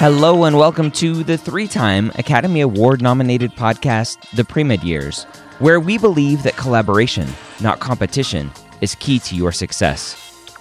Hello 0.00 0.44
and 0.44 0.56
welcome 0.56 0.90
to 0.92 1.22
the 1.24 1.36
three 1.36 1.68
time 1.68 2.10
Academy 2.14 2.62
Award 2.62 3.02
nominated 3.02 3.54
podcast, 3.54 4.18
The 4.30 4.44
Pre 4.46 4.64
Med 4.64 4.82
Years, 4.82 5.24
where 5.58 5.78
we 5.78 5.98
believe 5.98 6.42
that 6.42 6.56
collaboration, 6.56 7.28
not 7.60 7.80
competition, 7.80 8.50
is 8.80 8.94
key 8.94 9.18
to 9.18 9.36
your 9.36 9.52
success. 9.52 10.16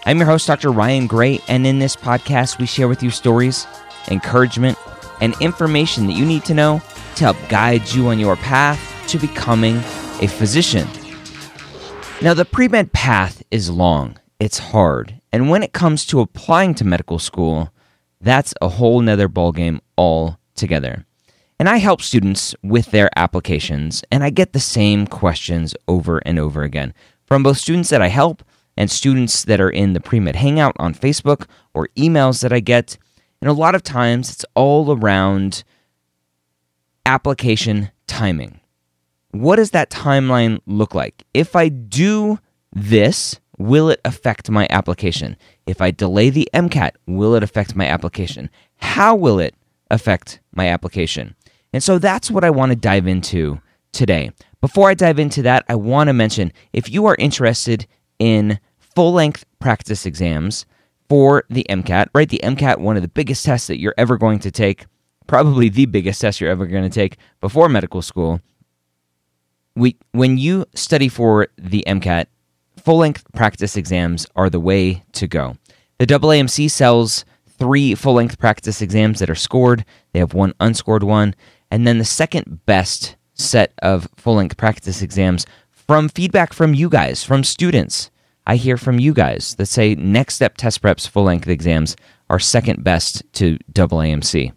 I'm 0.06 0.18
your 0.18 0.26
host, 0.26 0.46
Dr. 0.46 0.74
Ryan 0.74 1.08
Gray, 1.08 1.40
and 1.48 1.66
in 1.66 1.80
this 1.80 1.96
podcast, 1.96 2.60
we 2.60 2.66
share 2.66 2.90
with 2.90 3.02
you 3.02 3.12
stories, 3.12 3.66
encouragement, 4.10 4.78
and 5.22 5.34
information 5.40 6.08
that 6.08 6.18
you 6.18 6.26
need 6.26 6.44
to 6.44 6.54
know 6.54 6.82
to 7.16 7.24
help 7.24 7.38
guide 7.48 7.90
you 7.94 8.08
on 8.08 8.20
your 8.20 8.36
path 8.36 8.80
to 9.08 9.18
becoming 9.18 9.78
a 10.22 10.28
physician. 10.28 10.86
Now, 12.22 12.34
the 12.34 12.44
pre 12.44 12.68
med 12.68 12.92
path 12.92 13.42
is 13.50 13.70
long, 13.70 14.18
it's 14.42 14.58
hard, 14.58 15.22
and 15.32 15.50
when 15.50 15.64
it 15.64 15.72
comes 15.72 16.06
to 16.08 16.20
applying 16.20 16.76
to 16.76 16.84
medical 16.84 17.18
school, 17.18 17.74
that's 18.20 18.54
a 18.62 18.68
whole 18.68 19.00
nother 19.00 19.30
ballgame 19.30 19.80
altogether. 19.98 21.06
And 21.58 21.70
I 21.70 21.78
help 21.78 22.02
students 22.02 22.54
with 22.62 22.92
their 22.92 23.10
applications, 23.16 24.04
and 24.12 24.22
I 24.22 24.32
get 24.32 24.52
the 24.52 24.60
same 24.60 25.08
questions 25.08 25.74
over 25.88 26.18
and 26.26 26.38
over 26.38 26.64
again 26.64 26.94
from 27.26 27.42
both 27.42 27.58
students 27.58 27.90
that 27.90 28.02
I 28.02 28.10
help 28.10 28.44
and 28.76 28.92
students 28.92 29.46
that 29.46 29.62
are 29.62 29.70
in 29.70 29.94
the 29.94 30.02
pre 30.02 30.20
med 30.20 30.36
hangout 30.36 30.76
on 30.78 30.94
Facebook 30.94 31.46
or 31.74 31.88
emails 31.96 32.42
that 32.42 32.52
I 32.52 32.60
get. 32.60 32.98
And 33.40 33.50
a 33.50 33.54
lot 33.54 33.76
of 33.76 33.84
times 33.84 34.30
it's 34.30 34.46
all 34.56 34.92
around 34.92 35.64
application 37.06 37.92
timing. 38.08 38.59
What 39.32 39.58
does 39.58 39.72
that 39.72 39.90
timeline 39.90 40.60
look 40.66 40.96
like? 40.96 41.24
If 41.34 41.56
I 41.56 41.70
do 41.70 42.40
this, 42.74 43.40
will 43.58 43.90
it 43.90 44.02
affect 44.06 44.50
my 44.50 44.68
application? 44.70 45.38
If 45.68 45.82
I 45.82 45.92
delay 45.92 46.30
the 46.30 46.50
MCAT, 46.54 46.92
will 47.06 47.36
it 47.36 47.44
affect 47.44 47.76
my 47.76 47.86
application? 47.86 48.50
How 48.78 49.16
will 49.16 49.40
it 49.40 49.54
affect 49.92 50.40
my 50.54 50.68
application? 50.68 51.36
And 51.74 51.84
so 51.84 52.00
that's 52.00 52.32
what 52.32 52.44
I 52.44 52.50
want 52.50 52.72
to 52.72 52.76
dive 52.76 53.06
into 53.06 53.62
today. 53.92 54.32
Before 54.62 54.90
I 54.90 54.94
dive 54.94 55.20
into 55.20 55.42
that, 55.44 55.64
I 55.70 55.76
want 55.76 56.08
to 56.08 56.14
mention 56.14 56.52
if 56.74 56.90
you 56.90 57.06
are 57.06 57.16
interested 57.20 57.86
in 58.18 58.60
full 58.78 59.14
length 59.14 59.46
practice 59.60 60.06
exams 60.06 60.66
for 61.08 61.44
the 61.50 61.66
MCAT, 61.70 62.08
right? 62.14 62.30
The 62.30 62.42
MCAT, 62.44 62.80
one 62.80 62.96
of 62.96 63.02
the 63.02 63.08
biggest 63.08 63.46
tests 63.46 63.68
that 63.68 63.80
you're 63.80 63.96
ever 63.98 64.18
going 64.18 64.40
to 64.40 64.52
take, 64.52 64.86
probably 65.28 65.70
the 65.70 65.86
biggest 65.86 66.22
test 66.22 66.42
you're 66.42 66.50
ever 66.50 66.66
going 66.66 66.84
to 66.84 66.90
take 66.90 67.18
before 67.40 67.70
medical 67.70 68.02
school. 68.02 68.42
We, 69.76 69.98
when 70.12 70.38
you 70.38 70.66
study 70.76 71.10
for 71.10 71.48
the 71.58 71.84
MCAT, 71.88 72.28
full 72.78 72.98
length 72.98 73.26
practice 73.34 73.78
exams 73.78 74.26
are 74.36 74.50
the 74.50 74.60
way 74.60 75.04
to 75.14 75.28
go. 75.28 75.58
The 76.00 76.06
AAMC 76.08 76.72
sells 76.72 77.26
three 77.48 77.94
full 77.94 78.14
length 78.14 78.40
practice 78.40 78.82
exams 78.82 79.20
that 79.20 79.30
are 79.30 79.36
scored, 79.36 79.86
they 80.14 80.20
have 80.20 80.34
one 80.34 80.54
unscored 80.60 81.04
one, 81.04 81.36
and 81.70 81.86
then 81.86 81.98
the 81.98 82.06
second 82.06 82.66
best 82.66 83.16
set 83.34 83.74
of 83.82 84.08
full 84.16 84.36
length 84.36 84.58
practice 84.58 85.02
exams 85.02 85.46
from 85.72 86.10
feedback 86.10 86.54
from 86.54 86.74
you 86.74 86.90
guys, 86.90 87.24
from 87.24 87.44
students. 87.44 88.12
I 88.48 88.56
hear 88.56 88.78
from 88.78 89.00
you 89.00 89.14
guys 89.14 89.56
that 89.56 89.68
say 89.68 89.94
Next 89.96 90.36
Step 90.36 90.58
Test 90.58 90.82
Prep's 90.82 91.06
full 91.06 91.24
length 91.24 91.48
exams 91.48 91.96
are 92.30 92.40
second 92.40 92.84
best 92.84 93.22
to 93.34 93.58
AAMC. 93.74 94.52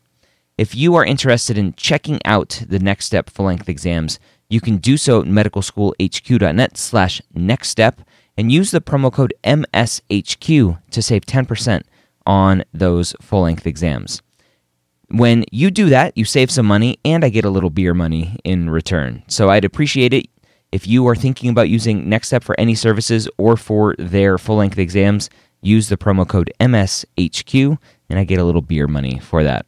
If 0.57 0.75
you 0.75 0.95
are 0.95 1.05
interested 1.05 1.59
in 1.59 1.75
checking 1.75 2.21
out 2.25 2.63
the 2.69 2.79
Next 2.79 3.07
Step 3.07 3.29
full 3.29 3.47
length 3.47 3.69
exams, 3.69 4.19
you 4.53 4.61
can 4.61 4.77
do 4.77 4.97
so 4.97 5.23
at 5.23 5.27
medicalschoolhq.net 5.27 6.77
slash 6.77 7.23
next 7.35 7.71
step 7.71 8.03
and 8.37 8.53
use 8.53 8.71
the 8.71 8.81
promo 8.81 9.13
code 9.13 9.33
MSHQ 9.45 10.79
to 10.91 11.03
save 11.03 11.23
10% 11.23 11.83
on 12.27 12.63
those 12.73 13.15
full 13.21 13.43
length 13.43 13.67
exams. 13.67 14.21
When 15.09 15.45
you 15.51 15.71
do 15.71 15.89
that, 15.89 16.17
you 16.17 16.25
save 16.25 16.51
some 16.51 16.67
money, 16.67 16.99
and 17.05 17.25
I 17.25 17.29
get 17.29 17.45
a 17.45 17.51
little 17.51 17.71
beer 17.71 17.93
money 17.95 18.39
in 18.45 18.71
return. 18.71 19.23
So 19.27 19.51
I'd 19.51 19.65
appreciate 19.65 20.15
it 20.15 20.27
if 20.71 20.87
you 20.87 21.07
are 21.09 21.17
thinking 21.17 21.51
about 21.51 21.69
using 21.69 22.09
Next 22.09 22.29
Step 22.29 22.43
for 22.43 22.59
any 22.59 22.75
services 22.75 23.29
or 23.37 23.57
for 23.57 23.95
their 23.99 24.39
full 24.39 24.57
length 24.57 24.79
exams. 24.79 25.29
Use 25.61 25.89
the 25.89 25.97
promo 25.97 26.27
code 26.27 26.53
MSHQ, 26.61 27.79
and 28.09 28.19
I 28.19 28.25
get 28.25 28.39
a 28.39 28.45
little 28.45 28.63
beer 28.63 28.87
money 28.87 29.19
for 29.19 29.43
that. 29.45 29.67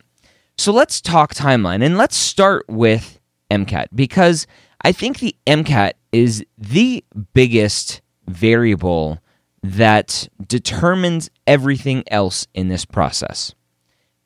So 0.57 0.73
let's 0.73 1.01
talk 1.01 1.35
timeline, 1.35 1.85
and 1.85 1.99
let's 1.99 2.17
start 2.17 2.65
with 2.69 3.21
MCAT 3.51 3.89
because 3.95 4.47
I 4.85 4.93
think 4.93 5.19
the 5.19 5.35
MCAT 5.47 5.93
is 6.13 6.45
the 6.59 7.03
biggest 7.33 8.03
variable 8.29 9.19
that 9.63 10.29
determines 10.47 11.31
everything 11.47 12.05
else 12.09 12.47
in 12.53 12.69
this 12.69 12.85
process. 12.85 13.55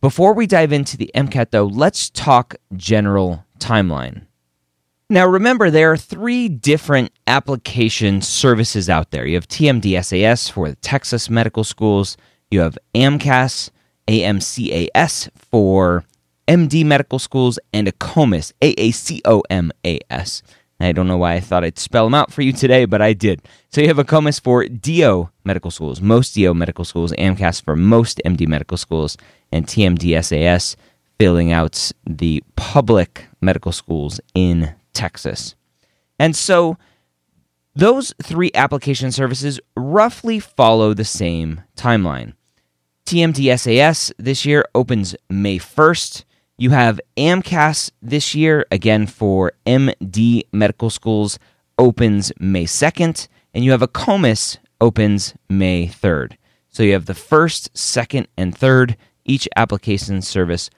Before 0.01 0.35
we 0.35 0.49
dive 0.49 0.73
into 0.73 0.97
the 0.97 1.13
MCAT, 1.15 1.53
though, 1.53 1.67
let's 1.67 2.11
talk 2.11 2.57
general 2.77 3.45
timeline. 3.61 4.23
Now, 5.09 5.27
remember, 5.27 5.71
there 5.71 5.93
are 5.93 5.97
three 5.97 6.49
different 6.49 7.13
application 7.29 8.21
services 8.21 8.91
out 8.91 9.13
there. 9.13 9.27
You 9.27 9.37
have 9.37 9.49
TMDSAS 9.49 10.51
for 10.51 10.69
the 10.69 10.77
Texas 10.77 11.31
medical 11.31 11.65
schools, 11.65 12.17
you 12.51 12.61
have 12.61 12.77
AMCAS, 12.95 13.71
AMCAS 14.09 15.31
for 15.37 16.05
MD 16.49 16.85
medical 16.85 17.19
schools, 17.19 17.59
and 17.73 17.89
AACOMAS, 17.89 18.53
AACOMAS. 18.63 20.43
I 20.81 20.93
don't 20.93 21.09
know 21.09 21.17
why 21.19 21.35
I 21.35 21.41
thought 21.41 21.65
I'd 21.65 21.79
spell 21.79 22.05
them 22.05 22.15
out 22.15 22.33
for 22.33 22.43
you 22.43 22.53
today, 22.53 22.85
but 22.85 23.03
I 23.03 23.13
did. 23.13 23.43
So 23.71 23.81
you 23.81 23.89
have 23.89 23.97
AACOMAS 23.97 24.41
for 24.41 24.67
DO 24.67 25.29
medical 25.45 25.71
schools, 25.71 26.01
most 26.01 26.35
DO 26.35 26.55
medical 26.55 26.85
schools, 26.85 27.13
AMCAS 27.13 27.63
for 27.63 27.77
most 27.77 28.21
MD 28.25 28.47
medical 28.47 28.77
schools, 28.77 29.17
and 29.53 29.67
TMDSAS 29.67 30.77
filling 31.19 31.53
out 31.53 31.91
the 32.07 32.43
public 32.57 33.27
medical 33.41 33.73
schools 33.73 34.21
in 34.35 34.75
Texas. 34.93 35.57
And 36.19 36.35
so 36.37 36.79
those 37.75 38.15
three 38.23 38.51
application 38.55 39.13
services 39.13 39.61
roughly 39.77 40.41
follow 40.41 40.95
the 40.95 41.05
same 41.05 41.63
timeline. 41.77 42.35
TMDSAS 43.07 44.13
this 44.19 44.45
year 44.45 44.65
opens 44.75 45.17
May 45.29 45.59
1st. 45.59 46.25
You 46.61 46.71
have 46.71 47.01
AMCAS 47.17 47.93
this 48.03 48.35
year, 48.35 48.67
again 48.73 49.07
for 49.07 49.53
MD 49.65 50.43
medical 50.53 50.91
schools, 50.91 51.39
opens 51.79 52.33
May 52.41 52.65
2nd, 52.65 53.29
and 53.55 53.65
you 53.65 53.71
have 53.71 53.81
AACOMAS 53.81 54.59
opens 54.81 55.35
May 55.49 55.87
3rd. 55.87 56.33
So 56.69 56.83
you 56.83 56.95
have 56.95 57.07
the 57.07 57.15
first, 57.15 57.79
second, 57.79 58.27
and 58.37 58.59
third, 58.59 58.97
each 59.25 59.49
application 59.55 60.21
service 60.21 60.69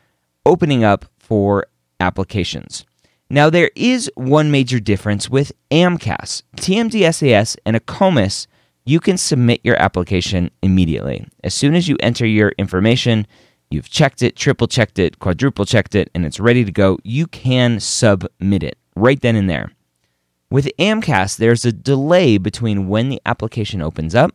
opening 0.45 0.85
up 0.85 1.07
for 1.19 1.65
applications. 1.99 2.85
Now, 3.31 3.49
there 3.49 3.71
is 3.75 4.11
one 4.17 4.51
major 4.51 4.81
difference 4.81 5.31
with 5.31 5.51
AMCAS. 5.71 6.43
TMDSAS 6.59 7.57
and 7.65 7.77
AACOMAS, 7.79 8.49
you 8.85 9.01
can 9.01 9.17
submit 9.17 9.63
your 9.65 9.81
application 9.81 10.51
immediately. 10.63 11.27
As 11.43 11.55
soon 11.55 11.75
as 11.75 11.89
you 11.89 11.97
enter 12.01 12.27
your 12.27 12.51
information, 12.59 13.27
you've 13.71 13.91
checked 13.91 14.23
it, 14.23 14.37
triple 14.37 14.67
checked 14.67 14.99
it, 14.99 15.19
quadruple 15.19 15.65
checked 15.65 15.95
it, 15.95 16.11
and 16.15 16.27
it's 16.27 16.41
ready 16.41 16.65
to 16.65 16.73
go, 16.73 16.99
you 17.05 17.27
can 17.27 17.81
submit 17.81 18.63
it 18.63 18.77
right 18.97 19.21
then 19.21 19.37
and 19.37 19.49
there. 19.49 19.73
With 20.51 20.71
AMCAS, 20.79 21.37
there's 21.37 21.65
a 21.65 21.73
delay 21.73 22.37
between 22.37 22.89
when 22.89 23.09
the 23.09 23.23
application 23.25 23.81
opens 23.81 24.15
up 24.15 24.35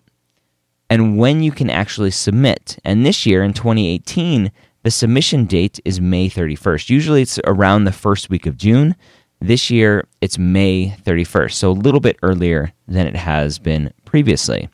and 0.89 1.17
when 1.17 1.43
you 1.43 1.51
can 1.51 1.69
actually 1.69 2.11
submit. 2.11 2.77
And 2.85 3.05
this 3.05 3.25
year 3.25 3.43
in 3.43 3.53
2018, 3.53 4.51
the 4.83 4.91
submission 4.91 5.45
date 5.45 5.79
is 5.83 5.99
May 5.99 6.29
31st. 6.29 6.89
Usually 6.89 7.21
it's 7.21 7.39
around 7.43 7.83
the 7.83 7.91
first 7.91 8.29
week 8.29 8.45
of 8.45 8.55
June. 8.55 8.95
This 9.41 9.69
year 9.69 10.07
it's 10.21 10.37
May 10.37 10.95
31st, 11.03 11.53
so 11.53 11.71
a 11.71 11.73
little 11.73 11.99
bit 11.99 12.17
earlier 12.23 12.71
than 12.87 13.07
it 13.07 13.15
has 13.15 13.59
been 13.59 13.91
previously. 14.05 14.69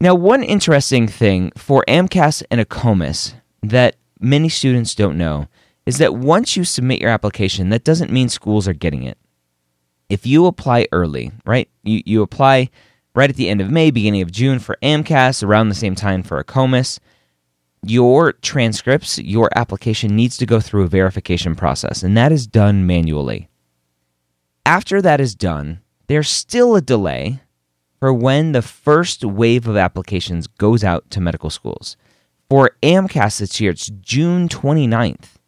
Now, 0.00 0.14
one 0.14 0.42
interesting 0.42 1.06
thing 1.06 1.52
for 1.56 1.84
AMCAS 1.86 2.42
and 2.50 2.60
AACOMAS 2.60 3.34
that 3.70 3.96
many 4.20 4.48
students 4.48 4.94
don't 4.94 5.18
know 5.18 5.48
is 5.86 5.98
that 5.98 6.14
once 6.14 6.56
you 6.56 6.64
submit 6.64 7.00
your 7.00 7.10
application, 7.10 7.68
that 7.68 7.84
doesn't 7.84 8.12
mean 8.12 8.28
schools 8.28 8.66
are 8.66 8.72
getting 8.74 9.02
it. 9.02 9.18
If 10.08 10.26
you 10.26 10.46
apply 10.46 10.86
early, 10.92 11.32
right? 11.44 11.68
You, 11.82 12.02
you 12.04 12.22
apply 12.22 12.70
right 13.14 13.30
at 13.30 13.36
the 13.36 13.48
end 13.48 13.60
of 13.60 13.70
May, 13.70 13.90
beginning 13.90 14.22
of 14.22 14.32
June 14.32 14.58
for 14.58 14.76
AMCAS, 14.82 15.42
around 15.42 15.68
the 15.68 15.74
same 15.74 15.94
time 15.94 16.22
for 16.22 16.42
AACOMAS, 16.42 16.98
your 17.86 18.32
transcripts, 18.32 19.18
your 19.18 19.50
application 19.56 20.16
needs 20.16 20.36
to 20.38 20.46
go 20.46 20.60
through 20.60 20.84
a 20.84 20.88
verification 20.88 21.54
process, 21.54 22.02
and 22.02 22.16
that 22.16 22.32
is 22.32 22.46
done 22.46 22.86
manually. 22.86 23.48
After 24.64 25.02
that 25.02 25.20
is 25.20 25.34
done, 25.34 25.80
there's 26.06 26.28
still 26.28 26.74
a 26.74 26.80
delay 26.80 27.40
for 27.98 28.12
when 28.12 28.52
the 28.52 28.62
first 28.62 29.24
wave 29.24 29.68
of 29.68 29.76
applications 29.76 30.46
goes 30.46 30.82
out 30.82 31.10
to 31.10 31.20
medical 31.20 31.50
schools. 31.50 31.96
For 32.54 32.70
AMCAS 32.84 33.40
this 33.40 33.60
year, 33.60 33.72
it's 33.72 33.90
June 34.00 34.48
29th. 34.48 35.38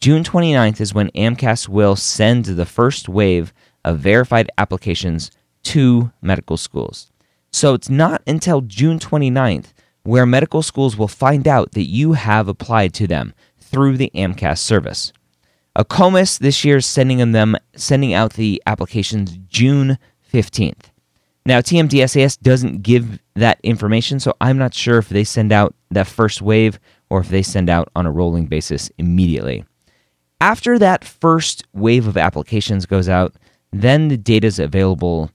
June 0.00 0.24
29th 0.24 0.80
is 0.80 0.94
when 0.94 1.10
AMCAS 1.10 1.68
will 1.68 1.94
send 1.94 2.46
the 2.46 2.64
first 2.64 3.06
wave 3.06 3.52
of 3.84 3.98
verified 3.98 4.50
applications 4.56 5.30
to 5.64 6.10
medical 6.22 6.56
schools. 6.56 7.12
So 7.52 7.74
it's 7.74 7.90
not 7.90 8.22
until 8.26 8.62
June 8.62 8.98
29th 8.98 9.74
where 10.04 10.24
medical 10.24 10.62
schools 10.62 10.96
will 10.96 11.06
find 11.06 11.46
out 11.46 11.72
that 11.72 11.84
you 11.84 12.14
have 12.14 12.48
applied 12.48 12.94
to 12.94 13.06
them 13.06 13.34
through 13.58 13.98
the 13.98 14.10
AMCAS 14.14 14.56
service. 14.56 15.12
AACOMAS 15.76 16.38
this 16.38 16.64
year 16.64 16.78
is 16.78 16.86
sending 16.86 17.32
them 17.32 17.58
sending 17.76 18.14
out 18.14 18.32
the 18.32 18.62
applications 18.64 19.36
June 19.48 19.98
15th. 20.32 20.93
Now 21.46 21.60
TMDSAS 21.60 22.40
doesn't 22.40 22.82
give 22.82 23.18
that 23.34 23.60
information, 23.62 24.18
so 24.18 24.34
I'm 24.40 24.56
not 24.56 24.72
sure 24.72 24.98
if 24.98 25.10
they 25.10 25.24
send 25.24 25.52
out 25.52 25.74
that 25.90 26.06
first 26.06 26.40
wave 26.40 26.78
or 27.10 27.20
if 27.20 27.28
they 27.28 27.42
send 27.42 27.68
out 27.68 27.90
on 27.94 28.06
a 28.06 28.12
rolling 28.12 28.46
basis 28.46 28.90
immediately. 28.96 29.64
After 30.40 30.78
that 30.78 31.04
first 31.04 31.64
wave 31.74 32.06
of 32.06 32.16
applications 32.16 32.86
goes 32.86 33.08
out, 33.08 33.34
then 33.72 34.08
the 34.08 34.16
data 34.16 34.46
is 34.46 34.58
available 34.58 35.30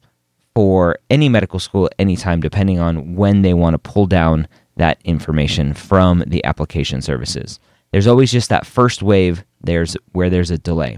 for 0.55 0.97
any 1.09 1.29
medical 1.29 1.59
school 1.59 1.85
at 1.85 1.95
any 1.99 2.15
time, 2.15 2.41
depending 2.41 2.79
on 2.79 3.15
when 3.15 3.43
they 3.43 3.53
want 3.53 3.75
to 3.75 3.77
pull 3.79 4.07
down 4.07 4.47
that 4.77 4.99
information 5.03 5.73
from 5.73 6.23
the 6.25 6.43
application 6.43 7.01
services. 7.01 7.59
There's 7.91 8.07
always 8.07 8.31
just 8.31 8.49
that 8.49 8.65
first 8.65 9.03
wave 9.03 9.43
there's 9.61 9.95
where 10.11 10.29
there's 10.29 10.51
a 10.51 10.57
delay. 10.57 10.97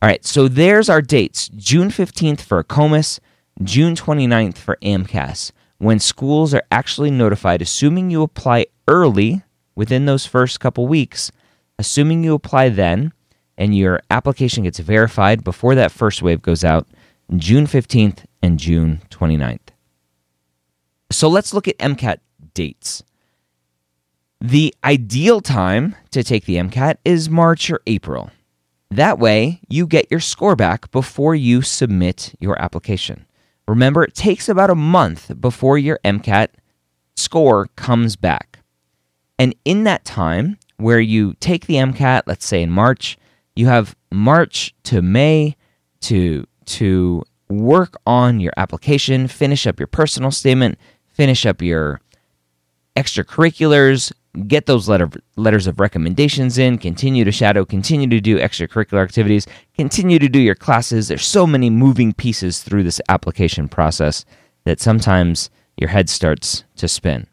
All 0.00 0.08
right, 0.08 0.24
so 0.24 0.48
there's 0.48 0.88
our 0.88 1.02
dates. 1.02 1.48
June 1.56 1.88
15th 1.88 2.40
for 2.40 2.62
AACOMAS, 2.62 3.20
June 3.62 3.94
29th 3.94 4.56
for 4.58 4.76
AMCAS, 4.82 5.52
when 5.78 6.00
schools 6.00 6.52
are 6.54 6.64
actually 6.72 7.10
notified, 7.10 7.62
assuming 7.62 8.10
you 8.10 8.22
apply 8.22 8.66
early 8.88 9.42
within 9.76 10.06
those 10.06 10.26
first 10.26 10.58
couple 10.60 10.86
weeks, 10.86 11.30
assuming 11.78 12.24
you 12.24 12.34
apply 12.34 12.68
then 12.68 13.12
and 13.56 13.76
your 13.76 14.00
application 14.10 14.64
gets 14.64 14.80
verified 14.80 15.44
before 15.44 15.74
that 15.76 15.92
first 15.92 16.22
wave 16.22 16.42
goes 16.42 16.64
out, 16.64 16.88
June 17.36 17.66
15th 17.66 18.24
and 18.42 18.58
June 18.58 19.02
29th. 19.10 19.60
So 21.10 21.28
let's 21.28 21.54
look 21.54 21.68
at 21.68 21.78
MCAT 21.78 22.18
dates. 22.54 23.04
The 24.40 24.74
ideal 24.82 25.40
time 25.40 25.94
to 26.10 26.24
take 26.24 26.44
the 26.44 26.56
MCAT 26.56 26.96
is 27.04 27.30
March 27.30 27.70
or 27.70 27.80
April. 27.86 28.30
That 28.90 29.18
way, 29.18 29.60
you 29.68 29.86
get 29.86 30.10
your 30.10 30.20
score 30.20 30.56
back 30.56 30.90
before 30.90 31.34
you 31.34 31.62
submit 31.62 32.34
your 32.40 32.60
application. 32.60 33.26
Remember, 33.66 34.04
it 34.04 34.14
takes 34.14 34.48
about 34.48 34.70
a 34.70 34.74
month 34.74 35.40
before 35.40 35.78
your 35.78 35.98
MCAT 36.04 36.48
score 37.16 37.68
comes 37.76 38.16
back. 38.16 38.58
And 39.38 39.54
in 39.64 39.84
that 39.84 40.04
time, 40.04 40.58
where 40.76 41.00
you 41.00 41.34
take 41.40 41.66
the 41.66 41.74
MCAT, 41.74 42.22
let's 42.26 42.46
say 42.46 42.62
in 42.62 42.70
March, 42.70 43.16
you 43.56 43.66
have 43.66 43.96
March 44.12 44.74
to 44.84 45.02
May 45.02 45.56
to 46.02 46.46
to 46.66 47.22
work 47.48 47.96
on 48.06 48.40
your 48.40 48.52
application, 48.56 49.28
finish 49.28 49.66
up 49.66 49.78
your 49.78 49.86
personal 49.86 50.30
statement, 50.30 50.78
finish 51.12 51.46
up 51.46 51.62
your 51.62 52.00
extracurriculars, 52.96 54.12
get 54.46 54.66
those 54.66 54.88
letter, 54.88 55.08
letters 55.36 55.66
of 55.66 55.80
recommendations 55.80 56.58
in, 56.58 56.78
continue 56.78 57.24
to 57.24 57.32
shadow, 57.32 57.64
continue 57.64 58.08
to 58.08 58.20
do 58.20 58.38
extracurricular 58.38 59.02
activities, 59.02 59.46
continue 59.76 60.18
to 60.18 60.28
do 60.28 60.38
your 60.38 60.54
classes. 60.54 61.08
There's 61.08 61.26
so 61.26 61.46
many 61.46 61.70
moving 61.70 62.12
pieces 62.12 62.62
through 62.62 62.82
this 62.82 63.00
application 63.08 63.68
process 63.68 64.24
that 64.64 64.80
sometimes 64.80 65.50
your 65.76 65.90
head 65.90 66.08
starts 66.08 66.64
to 66.76 66.88
spin. 66.88 67.26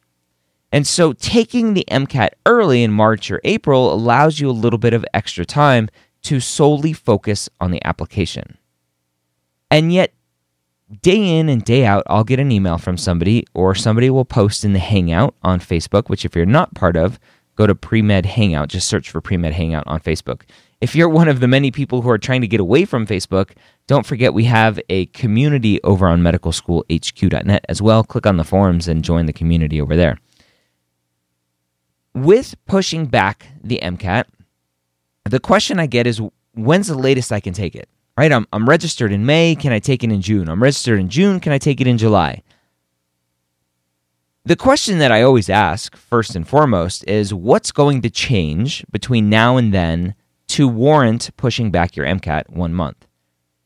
And 0.71 0.88
so 0.88 1.13
taking 1.13 1.74
the 1.74 1.86
MCAT 1.89 2.30
early 2.45 2.83
in 2.83 2.92
March 2.92 3.30
or 3.30 3.42
April 3.44 3.94
allows 3.94 4.39
you 4.39 4.50
a 4.50 4.51
little 4.51 4.80
bit 4.80 4.94
of 4.94 5.06
extra 5.13 5.45
time 5.45 5.89
to 6.24 6.39
solely 6.39 6.94
focus 6.94 7.50
on 7.59 7.71
the 7.71 7.83
application. 7.83 8.57
And 9.69 9.92
yet, 9.92 10.13
day 11.01 11.39
in 11.39 11.49
and 11.49 11.63
day 11.63 11.85
out, 11.85 12.03
I'll 12.07 12.23
get 12.23 12.39
an 12.39 12.51
email 12.51 12.77
from 12.77 12.97
somebody, 12.97 13.45
or 13.53 13.75
somebody 13.75 14.09
will 14.09 14.25
post 14.25 14.65
in 14.65 14.73
the 14.73 14.79
Hangout 14.79 15.35
on 15.43 15.59
Facebook, 15.59 16.09
which, 16.09 16.25
if 16.25 16.35
you're 16.35 16.45
not 16.45 16.73
part 16.75 16.97
of, 16.97 17.19
go 17.55 17.67
to 17.67 17.75
Premed 17.75 18.25
Hangout. 18.25 18.69
Just 18.69 18.88
search 18.88 19.09
for 19.09 19.21
Premed 19.21 19.51
Hangout 19.51 19.85
on 19.88 19.99
Facebook. 19.99 20.41
If 20.81 20.95
you're 20.95 21.09
one 21.09 21.27
of 21.27 21.39
the 21.39 21.47
many 21.47 21.69
people 21.69 22.01
who 22.01 22.09
are 22.09 22.17
trying 22.17 22.41
to 22.41 22.47
get 22.47 22.59
away 22.59 22.85
from 22.85 23.05
Facebook, 23.05 23.51
don't 23.85 24.05
forget 24.05 24.33
we 24.33 24.45
have 24.45 24.79
a 24.89 25.05
community 25.07 25.81
over 25.83 26.07
on 26.07 26.21
medicalschoolhq.net 26.21 27.65
as 27.69 27.81
well. 27.81 28.03
Click 28.03 28.25
on 28.25 28.38
the 28.38 28.43
forums 28.43 28.88
and 28.88 29.03
join 29.03 29.27
the 29.27 29.33
community 29.33 29.79
over 29.79 29.95
there. 29.95 30.17
With 32.13 32.55
pushing 32.65 33.05
back 33.05 33.47
the 33.63 33.79
MCAT, 33.81 34.25
the 35.29 35.39
question 35.39 35.79
I 35.79 35.85
get 35.85 36.07
is 36.07 36.19
when's 36.55 36.88
the 36.88 36.97
latest 36.97 37.31
I 37.31 37.39
can 37.39 37.53
take 37.53 37.75
it? 37.75 37.88
Right? 38.21 38.31
I'm, 38.31 38.45
I'm 38.53 38.69
registered 38.69 39.12
in 39.12 39.25
May. 39.25 39.56
Can 39.56 39.73
I 39.73 39.79
take 39.79 40.03
it 40.03 40.12
in 40.12 40.21
June? 40.21 40.47
I'm 40.47 40.62
registered 40.62 41.00
in 41.00 41.09
June. 41.09 41.39
Can 41.39 41.53
I 41.53 41.57
take 41.57 41.81
it 41.81 41.88
in 41.88 41.97
July? 41.97 42.44
The 44.45 44.56
question 44.56 45.00
that 45.00 45.12
I 45.12 45.23
always 45.23 45.50
ask, 45.50 45.95
first 45.95 46.35
and 46.35 46.47
foremost, 46.47 47.03
is 47.07 47.33
what's 47.33 47.71
going 47.71 48.03
to 48.03 48.12
change 48.12 48.85
between 48.91 49.27
now 49.27 49.57
and 49.57 49.74
then 49.74 50.13
to 50.50 50.67
warrant 50.67 51.31
pushing 51.36 51.72
back 51.72 51.96
your 51.96 52.05
MCAT 52.05 52.51
one 52.51 52.75
month? 52.75 53.07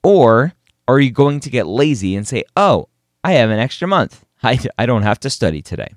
Or 0.04 0.54
are 0.88 1.02
you 1.02 1.12
going 1.12 1.42
to 1.42 1.50
get 1.50 1.68
lazy 1.68 2.16
and 2.16 2.26
say, 2.26 2.46
oh, 2.56 2.88
I 3.26 3.34
have 3.34 3.50
an 3.50 3.60
extra 3.60 3.90
month. 3.90 4.24
I, 4.44 4.58
I 4.78 4.86
don't 4.86 5.04
have 5.04 5.20
to 5.22 5.30
study 5.30 5.62
today. 5.62 5.94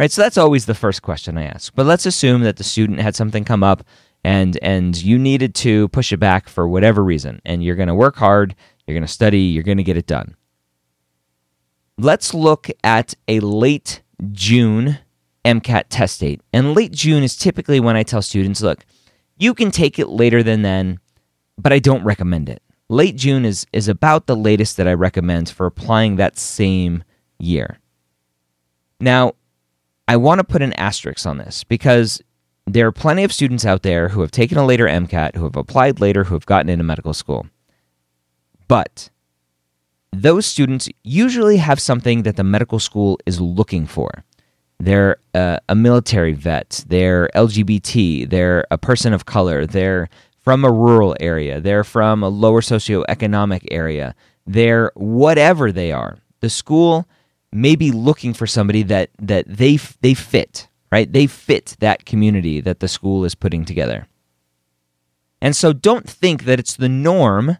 Right? 0.00 0.10
So 0.10 0.22
that's 0.22 0.38
always 0.38 0.66
the 0.66 0.74
first 0.74 1.02
question 1.02 1.38
I 1.38 1.44
ask. 1.44 1.72
But 1.72 1.86
let's 1.86 2.06
assume 2.06 2.42
that 2.42 2.56
the 2.56 2.64
student 2.64 2.98
had 2.98 3.14
something 3.14 3.44
come 3.44 3.62
up 3.62 3.84
and 4.24 4.58
and 4.62 5.02
you 5.02 5.18
needed 5.18 5.54
to 5.56 5.88
push 5.88 6.12
it 6.12 6.18
back 6.18 6.48
for 6.48 6.68
whatever 6.68 7.02
reason. 7.02 7.40
And 7.44 7.62
you're 7.62 7.76
going 7.76 7.88
to 7.88 7.94
work 7.94 8.16
hard 8.16 8.54
you're 8.86 8.94
going 8.94 9.06
to 9.06 9.12
study 9.12 9.40
you're 9.40 9.62
going 9.62 9.78
to 9.78 9.84
get 9.84 9.96
it 9.96 10.06
done. 10.06 10.36
Let's 11.98 12.34
look 12.34 12.68
at 12.82 13.14
a 13.28 13.40
late 13.40 14.02
june 14.30 14.98
mcat 15.44 15.84
test 15.88 16.20
date. 16.20 16.40
And 16.52 16.74
late 16.74 16.92
june 16.92 17.22
is 17.22 17.36
typically 17.36 17.80
when 17.80 17.96
i 17.96 18.02
tell 18.02 18.22
students 18.22 18.62
look 18.62 18.84
you 19.36 19.54
can 19.54 19.70
take 19.70 19.98
it 19.98 20.08
later 20.08 20.42
than 20.42 20.62
then 20.62 21.00
but 21.58 21.72
i 21.72 21.78
don't 21.78 22.04
recommend 22.04 22.48
it. 22.48 22.62
Late 22.88 23.16
june 23.16 23.44
is 23.44 23.66
is 23.72 23.88
about 23.88 24.26
the 24.26 24.36
latest 24.36 24.76
that 24.76 24.88
i 24.88 24.94
recommend 24.94 25.48
for 25.48 25.66
applying 25.66 26.16
that 26.16 26.38
same 26.38 27.02
year. 27.38 27.78
Now 29.00 29.34
i 30.06 30.16
want 30.16 30.38
to 30.38 30.44
put 30.44 30.62
an 30.62 30.72
asterisk 30.74 31.26
on 31.26 31.38
this 31.38 31.64
because 31.64 32.22
there 32.66 32.86
are 32.86 32.92
plenty 32.92 33.24
of 33.24 33.32
students 33.32 33.64
out 33.64 33.82
there 33.82 34.08
who 34.08 34.20
have 34.20 34.30
taken 34.30 34.58
a 34.58 34.66
later 34.66 34.86
MCAT, 34.86 35.36
who 35.36 35.44
have 35.44 35.56
applied 35.56 36.00
later, 36.00 36.24
who 36.24 36.34
have 36.34 36.46
gotten 36.46 36.68
into 36.68 36.84
medical 36.84 37.12
school. 37.12 37.46
But 38.68 39.10
those 40.12 40.46
students 40.46 40.88
usually 41.02 41.56
have 41.56 41.80
something 41.80 42.22
that 42.22 42.36
the 42.36 42.44
medical 42.44 42.78
school 42.78 43.18
is 43.26 43.40
looking 43.40 43.86
for. 43.86 44.24
They're 44.78 45.16
a 45.34 45.74
military 45.74 46.32
vet, 46.32 46.84
they're 46.88 47.28
LGBT, 47.34 48.28
they're 48.28 48.66
a 48.70 48.78
person 48.78 49.12
of 49.12 49.26
color, 49.26 49.64
they're 49.64 50.08
from 50.40 50.64
a 50.64 50.72
rural 50.72 51.14
area, 51.20 51.60
they're 51.60 51.84
from 51.84 52.22
a 52.22 52.28
lower 52.28 52.60
socioeconomic 52.60 53.68
area, 53.70 54.14
they're 54.44 54.90
whatever 54.94 55.70
they 55.70 55.92
are. 55.92 56.18
The 56.40 56.50
school 56.50 57.06
may 57.52 57.76
be 57.76 57.92
looking 57.92 58.34
for 58.34 58.46
somebody 58.46 58.82
that, 58.84 59.10
that 59.20 59.44
they, 59.46 59.76
they 60.00 60.14
fit, 60.14 60.66
right? 60.92 61.10
They 61.10 61.26
fit 61.26 61.76
that 61.80 62.04
community 62.04 62.60
that 62.60 62.80
the 62.80 62.86
school 62.86 63.24
is 63.24 63.34
putting 63.34 63.64
together. 63.64 64.06
And 65.40 65.56
so 65.56 65.72
don't 65.72 66.08
think 66.08 66.44
that 66.44 66.60
it's 66.60 66.76
the 66.76 66.88
norm 66.88 67.56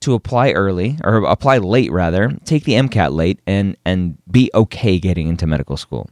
to 0.00 0.12
apply 0.12 0.50
early 0.50 0.98
or 1.02 1.24
apply 1.24 1.58
late 1.58 1.90
rather, 1.90 2.36
take 2.44 2.64
the 2.64 2.74
MCAT 2.74 3.12
late 3.12 3.40
and 3.46 3.76
and 3.86 4.18
be 4.30 4.50
okay 4.52 4.98
getting 4.98 5.28
into 5.28 5.46
medical 5.46 5.78
school. 5.78 6.10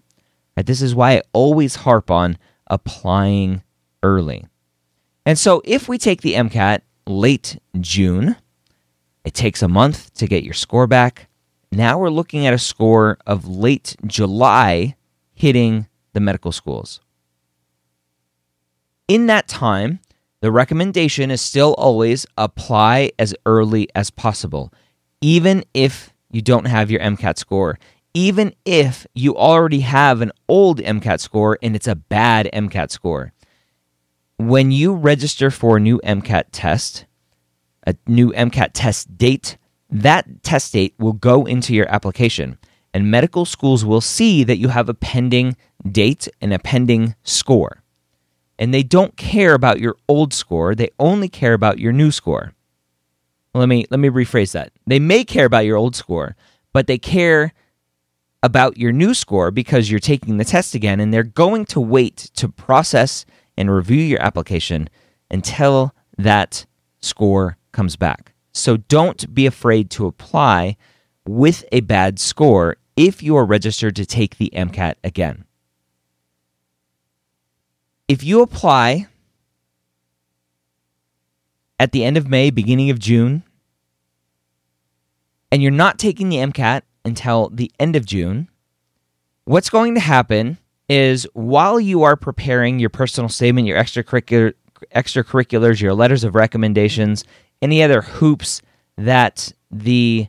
Right? 0.56 0.64
This 0.64 0.80
is 0.80 0.94
why 0.94 1.18
I 1.18 1.23
always 1.32 1.75
harp 1.75 2.11
on 2.11 2.38
applying 2.68 3.62
early. 4.02 4.46
And 5.26 5.38
so 5.38 5.61
if 5.64 5.88
we 5.88 5.99
take 5.99 6.23
the 6.23 6.34
MCAT 6.34 6.80
late 7.06 7.58
June, 7.80 8.37
it 9.25 9.34
takes 9.34 9.61
a 9.61 9.68
month 9.68 10.14
to 10.14 10.26
get 10.26 10.44
your 10.44 10.54
score 10.54 10.87
back. 10.87 11.28
Now 11.73 11.99
we're 11.99 12.11
looking 12.11 12.46
at 12.46 12.54
a 12.54 12.58
score 12.58 13.18
of 13.26 13.46
late 13.49 13.96
July 14.06 14.96
hitting 15.34 15.88
the 16.14 16.21
medical 16.21 16.52
schools. 16.52 17.00
In 19.06 19.26
that 19.26 19.47
time, 19.47 20.00
the 20.40 20.50
recommendation 20.50 21.30
is 21.30 21.42
still 21.42 21.75
always 21.75 22.26
apply 22.38 23.11
as 23.18 23.35
early 23.44 23.88
as 23.94 24.11
possible, 24.11 24.73
even 25.21 25.64
if 25.75 26.12
you 26.30 26.42
don't 26.42 26.66
have 26.66 26.90
your 26.90 27.00
MCAT 27.00 27.38
score, 27.38 27.78
even 28.14 28.54
if 28.64 29.06
you 29.14 29.37
already 29.37 29.80
have 29.80 30.21
an 30.21 30.33
old 30.49 30.80
MCAT 30.80 31.21
score 31.21 31.59
and 31.62 31.75
it's 31.75 31.88
a 31.88 31.94
bad 31.94 32.49
MCAT 32.52 32.90
score. 32.90 33.33
When 34.38 34.71
you 34.71 34.94
register 34.94 35.50
for 35.50 35.76
a 35.76 35.80
new 35.80 36.00
MCAT 36.04 36.44
test, 36.52 37.06
a 37.87 37.94
new 38.06 38.33
MCAT 38.33 38.71
test 38.73 39.16
date, 39.16 39.56
that 39.90 40.42
test 40.42 40.73
date 40.73 40.94
will 40.99 41.12
go 41.12 41.44
into 41.44 41.75
your 41.75 41.88
application. 41.88 42.59
And 42.94 43.10
medical 43.10 43.44
schools 43.44 43.84
will 43.84 44.00
see 44.00 44.44
that 44.44 44.56
you 44.56 44.68
have 44.68 44.88
a 44.88 44.94
pending 44.94 45.56
date 45.90 46.28
and 46.40 46.54
a 46.54 46.58
pending 46.58 47.14
score 47.24 47.84
and 48.58 48.72
they 48.72 48.82
don't 48.82 49.16
care 49.16 49.54
about 49.54 49.80
your 49.80 49.96
old 50.08 50.32
score, 50.32 50.74
they 50.74 50.90
only 50.98 51.28
care 51.28 51.54
about 51.54 51.78
your 51.78 51.92
new 51.92 52.10
score. 52.10 52.52
Let 53.52 53.68
me 53.68 53.86
let 53.90 54.00
me 54.00 54.08
rephrase 54.08 54.52
that. 54.52 54.72
They 54.86 54.98
may 54.98 55.24
care 55.24 55.46
about 55.46 55.64
your 55.64 55.76
old 55.76 55.94
score, 55.94 56.36
but 56.72 56.86
they 56.86 56.98
care 56.98 57.52
about 58.42 58.76
your 58.76 58.92
new 58.92 59.14
score 59.14 59.50
because 59.50 59.90
you're 59.90 60.00
taking 60.00 60.36
the 60.36 60.44
test 60.44 60.74
again 60.74 61.00
and 61.00 61.12
they're 61.14 61.22
going 61.22 61.64
to 61.64 61.80
wait 61.80 62.30
to 62.34 62.48
process 62.48 63.24
and 63.56 63.74
review 63.74 64.02
your 64.02 64.20
application 64.20 64.88
until 65.30 65.94
that 66.18 66.66
score 67.00 67.56
comes 67.72 67.96
back. 67.96 68.32
So 68.52 68.76
don't 68.76 69.32
be 69.34 69.46
afraid 69.46 69.90
to 69.90 70.06
apply 70.06 70.76
with 71.26 71.64
a 71.72 71.80
bad 71.80 72.18
score 72.18 72.76
if 72.96 73.22
you 73.22 73.36
are 73.36 73.44
registered 73.44 73.96
to 73.96 74.06
take 74.06 74.36
the 74.36 74.52
MCAT 74.54 74.94
again. 75.02 75.44
If 78.08 78.22
you 78.22 78.42
apply 78.42 79.06
at 81.80 81.92
the 81.92 82.04
end 82.04 82.16
of 82.16 82.28
May, 82.28 82.50
beginning 82.50 82.90
of 82.90 82.98
June, 82.98 83.42
and 85.50 85.62
you're 85.62 85.72
not 85.72 85.98
taking 85.98 86.28
the 86.28 86.36
MCAT 86.36 86.82
until 87.04 87.48
the 87.50 87.70
end 87.78 87.96
of 87.96 88.06
June, 88.06 88.48
what's 89.44 89.70
going 89.70 89.94
to 89.94 90.00
happen 90.00 90.58
is 90.88 91.26
while 91.32 91.80
you 91.80 92.02
are 92.02 92.16
preparing 92.16 92.78
your 92.78 92.90
personal 92.90 93.28
statement, 93.28 93.66
your 93.66 93.78
extracurricular 93.78 94.54
extracurriculars, 94.94 95.80
your 95.80 95.94
letters 95.94 96.24
of 96.24 96.34
recommendations, 96.34 97.24
any 97.62 97.82
other 97.82 98.02
hoops 98.02 98.60
that 98.96 99.52
the 99.70 100.28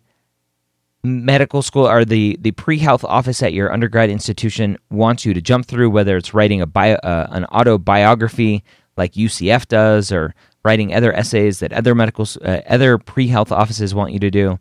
medical 1.06 1.62
school 1.62 1.88
or 1.88 2.06
the, 2.06 2.38
the 2.42 2.52
pre-health 2.52 3.04
office 3.04 3.42
at 3.44 3.54
your 3.54 3.72
undergrad 3.72 4.10
institution 4.10 4.78
wants 4.90 5.26
you 5.26 5.34
to 5.34 5.42
jump 5.42 5.66
through, 5.66 5.90
whether 5.90 6.18
it's 6.18 6.34
writing 6.34 6.62
a 6.62 6.66
bio, 6.66 6.96
uh, 6.96 7.28
an 7.32 7.46
autobiography 7.46 8.64
like 8.98 9.14
UCF 9.14 9.68
does, 9.68 10.12
or 10.12 10.34
writing 10.64 10.94
other 10.94 11.14
essays 11.14 11.60
that 11.60 11.72
other 11.72 11.94
medical 11.94 12.28
uh, 12.44 12.62
other 12.68 12.98
pre-health 12.98 13.52
offices 13.52 13.94
want 13.94 14.12
you 14.12 14.20
to 14.20 14.32
do. 14.32 14.60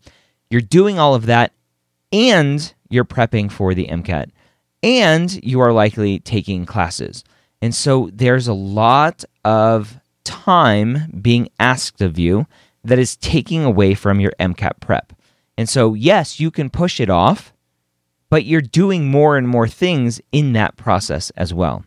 You're 0.50 0.60
doing 0.60 0.98
all 0.98 1.14
of 1.14 1.26
that, 1.26 1.52
and 2.12 2.72
you're 2.90 3.04
prepping 3.04 3.50
for 3.50 3.74
the 3.74 3.86
MCAT, 3.86 4.30
and 4.82 5.42
you 5.44 5.60
are 5.60 5.72
likely 5.72 6.18
taking 6.20 6.66
classes. 6.66 7.24
And 7.62 7.74
so 7.74 8.10
there's 8.12 8.46
a 8.46 8.52
lot 8.54 9.24
of 9.44 9.98
time 10.24 11.10
being 11.22 11.48
asked 11.58 12.02
of 12.02 12.18
you 12.18 12.46
that 12.84 12.98
is 12.98 13.16
taking 13.16 13.64
away 13.64 13.94
from 13.94 14.20
your 14.20 14.32
MCAT 14.38 14.80
prep. 14.80 15.13
And 15.56 15.68
so, 15.68 15.94
yes, 15.94 16.40
you 16.40 16.50
can 16.50 16.70
push 16.70 17.00
it 17.00 17.10
off, 17.10 17.52
but 18.28 18.44
you're 18.44 18.60
doing 18.60 19.10
more 19.10 19.36
and 19.36 19.48
more 19.48 19.68
things 19.68 20.20
in 20.32 20.52
that 20.54 20.76
process 20.76 21.30
as 21.30 21.54
well. 21.54 21.84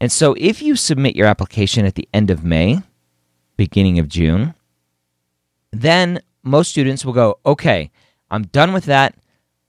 And 0.00 0.12
so, 0.12 0.34
if 0.38 0.62
you 0.62 0.76
submit 0.76 1.16
your 1.16 1.26
application 1.26 1.86
at 1.86 1.94
the 1.94 2.08
end 2.12 2.30
of 2.30 2.44
May, 2.44 2.82
beginning 3.56 3.98
of 3.98 4.08
June, 4.08 4.54
then 5.72 6.20
most 6.42 6.70
students 6.70 7.04
will 7.04 7.12
go, 7.12 7.38
okay, 7.44 7.90
I'm 8.30 8.44
done 8.44 8.72
with 8.72 8.84
that. 8.84 9.14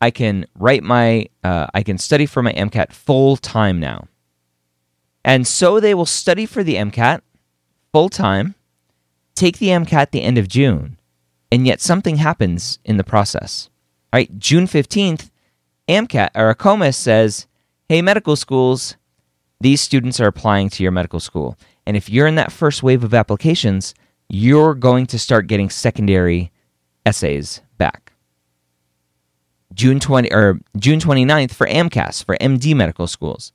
I 0.01 0.12
can 0.12 0.46
write 0.55 0.84
my, 0.84 1.27
uh, 1.44 1.67
I 1.74 1.82
can 1.82 1.98
study 1.98 2.25
for 2.25 2.44
my 2.44 2.53
MCAT 2.53 2.91
full 2.91 3.38
time 3.38 3.79
now. 3.79 4.08
And 5.24 5.48
so 5.48 5.79
they 5.79 5.96
will 5.96 6.05
study 6.05 6.46
for 6.46 6.63
the 6.63 6.75
MCAT 6.75 7.22
full 7.91 8.10
time, 8.10 8.53
take 9.34 9.58
the 9.58 9.70
MCAT 9.70 10.12
the 10.12 10.22
end 10.22 10.38
of 10.38 10.48
June, 10.48 10.98
and 11.55 11.65
yet 11.65 11.79
something 11.79 12.17
happens 12.17 12.79
in 12.83 12.97
the 12.97 13.03
process. 13.05 13.69
All 14.12 14.17
right, 14.17 14.38
June 14.38 14.67
15th, 14.67 15.29
AMCAT 15.88 16.31
or 16.35 16.53
AACOMAS 16.53 16.95
says, 16.95 17.47
hey, 17.88 18.01
medical 18.01 18.35
schools, 18.35 18.97
these 19.62 19.79
students 19.79 20.19
are 20.19 20.27
applying 20.27 20.67
to 20.71 20.83
your 20.83 20.91
medical 20.91 21.21
school. 21.21 21.57
And 21.85 21.95
if 21.95 22.09
you're 22.09 22.27
in 22.27 22.35
that 22.35 22.51
first 22.51 22.83
wave 22.83 23.05
of 23.05 23.13
applications, 23.13 23.95
you're 24.27 24.75
going 24.75 25.05
to 25.05 25.17
start 25.17 25.47
getting 25.47 25.69
secondary 25.69 26.51
essays 27.05 27.62
back. 27.77 28.12
June 29.74 30.01
20 30.01 30.33
or 30.33 30.59
June 30.77 31.00
29th 31.00 31.53
for 31.53 31.67
AMCAS 31.67 32.25
for 32.25 32.35
MD 32.41 32.75
medical 32.75 33.07
schools. 33.07 33.53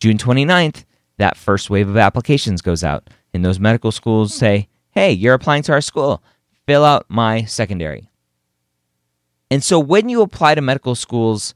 June 0.00 0.18
29th, 0.18 0.84
that 1.18 1.36
first 1.36 1.70
wave 1.70 1.88
of 1.88 1.96
applications 1.96 2.60
goes 2.60 2.82
out 2.82 3.08
and 3.32 3.44
those 3.44 3.60
medical 3.60 3.92
schools 3.92 4.34
say, 4.34 4.66
"Hey, 4.90 5.12
you're 5.12 5.34
applying 5.34 5.62
to 5.62 5.72
our 5.72 5.80
school 5.80 6.24
fill 6.66 6.84
out 6.84 7.06
my 7.08 7.44
secondary. 7.44 8.10
And 9.50 9.62
so 9.62 9.78
when 9.78 10.08
you 10.08 10.22
apply 10.22 10.54
to 10.56 10.60
medical 10.60 10.94
schools 10.94 11.54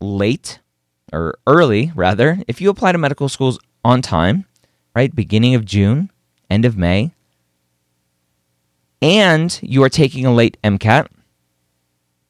late 0.00 0.60
or 1.12 1.36
early, 1.46 1.92
rather, 1.94 2.38
if 2.46 2.60
you 2.60 2.70
apply 2.70 2.92
to 2.92 2.98
medical 2.98 3.28
schools 3.28 3.58
on 3.84 4.02
time, 4.02 4.44
right, 4.94 5.14
beginning 5.14 5.54
of 5.54 5.64
June, 5.64 6.10
end 6.48 6.64
of 6.64 6.76
May, 6.76 7.12
and 9.02 9.58
you 9.62 9.82
are 9.82 9.88
taking 9.88 10.26
a 10.26 10.34
late 10.34 10.56
MCAT, 10.62 11.08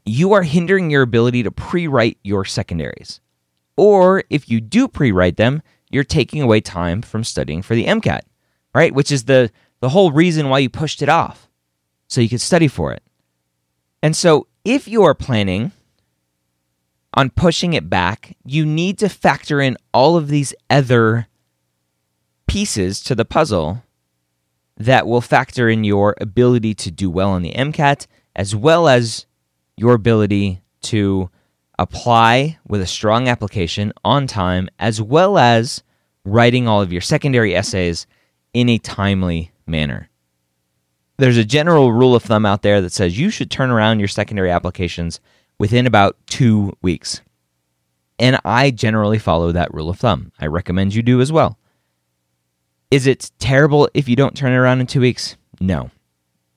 you 0.05 0.33
are 0.33 0.43
hindering 0.43 0.91
your 0.91 1.03
ability 1.03 1.43
to 1.43 1.51
pre 1.51 1.87
write 1.87 2.19
your 2.23 2.45
secondaries. 2.45 3.21
Or 3.77 4.25
if 4.31 4.49
you 4.49 4.61
do 4.61 4.89
pre 4.89 5.13
write 5.13 5.37
them, 5.37 5.63
you're 5.91 6.05
taking 6.05 6.41
away 6.43 6.61
time 6.61 7.03
from 7.03 7.25
studying 7.25 7.63
for 7.63 7.75
the 7.75 7.87
MCAT, 7.87 8.21
right? 8.75 8.95
Which 8.95 9.13
is 9.13 9.25
the, 9.25 9.51
the 9.81 9.91
whole 9.91 10.13
reason 10.13 10.49
why 10.49 10.61
you 10.61 10.71
pushed 10.71 11.03
it 11.03 11.09
off 11.09 11.48
so 12.09 12.21
you 12.21 12.29
could 12.29 12.41
study 12.41 12.67
for 12.67 12.93
it. 12.93 13.03
And 14.03 14.17
so, 14.17 14.47
if 14.65 14.89
you 14.89 15.05
are 15.05 15.15
planning 15.15 15.73
on 17.15 17.31
pushing 17.31 17.73
it 17.73 17.89
back, 17.89 18.37
you 18.45 18.67
need 18.67 18.99
to 18.99 19.09
factor 19.09 19.61
in 19.61 19.77
all 19.93 20.17
of 20.17 20.29
these 20.29 20.55
other 20.69 21.27
pieces 22.47 23.01
to 23.01 23.15
the 23.15 23.25
puzzle 23.25 23.83
that 24.77 25.07
will 25.07 25.21
factor 25.21 25.69
in 25.69 25.85
your 25.85 26.15
ability 26.21 26.75
to 26.75 26.91
do 26.91 27.11
well 27.11 27.31
on 27.31 27.43
the 27.43 27.53
MCAT 27.53 28.07
as 28.37 28.55
well 28.55 28.89
as 28.89 29.27
your 29.77 29.95
ability 29.95 30.63
to 30.81 31.29
apply 31.79 32.59
with 32.67 32.81
a 32.81 32.87
strong 32.87 33.29
application 33.29 33.93
on 34.05 34.27
time 34.27 34.69
as 34.79 35.03
well 35.03 35.39
as 35.39 35.83
writing 36.25 36.69
all 36.69 36.81
of 36.81 36.93
your 36.93 37.01
secondary 37.01 37.55
essays 37.55 38.07
in 38.53 38.69
a 38.69 38.79
timely 38.79 39.51
manner 39.67 40.08
there's 41.19 41.37
a 41.37 41.45
general 41.45 41.93
rule 41.93 42.15
of 42.15 42.23
thumb 42.23 42.47
out 42.47 42.63
there 42.63 42.81
that 42.81 42.93
says 42.93 43.19
you 43.19 43.31
should 43.31 43.51
turn 43.51 43.71
around 43.71 43.99
your 43.99 44.09
secondary 44.09 44.51
applications 44.51 45.21
within 45.59 45.87
about 45.87 46.17
two 46.27 46.73
weeks. 46.81 47.21
And 48.19 48.39
I 48.45 48.71
generally 48.71 49.19
follow 49.19 49.53
that 49.53 49.73
rule 49.75 49.91
of 49.91 49.99
thumb. 49.99 50.33
I 50.41 50.47
recommend 50.47 50.95
you 50.95 51.03
do 51.03 51.21
as 51.21 51.33
well. 51.33 51.59
Is 52.91 53.07
it 53.07 53.31
terrible 53.39 53.89
if 53.95 54.09
you 54.09 54.17
don't 54.17 54.37
turn 54.37 54.53
it 54.53 54.57
around 54.57 54.81
in 54.81 54.87
two 54.87 55.01
weeks? 55.01 55.37
No. 55.61 55.91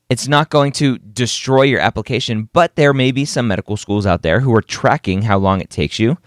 It's 0.10 0.27
not 0.27 0.50
going 0.50 0.72
to 0.74 0.98
destroy 0.98 1.63
your 1.63 1.80
application, 1.80 2.50
but 2.53 2.75
there 2.75 2.94
may 2.94 3.12
be 3.12 3.25
some 3.25 3.48
medical 3.48 3.77
schools 3.77 4.06
out 4.06 4.22
there 4.22 4.39
who 4.41 4.53
are 4.56 4.62
tracking 4.62 5.24
how 5.24 5.38
long 5.38 5.62
it 5.62 5.70
takes 5.70 6.00
you 6.00 6.18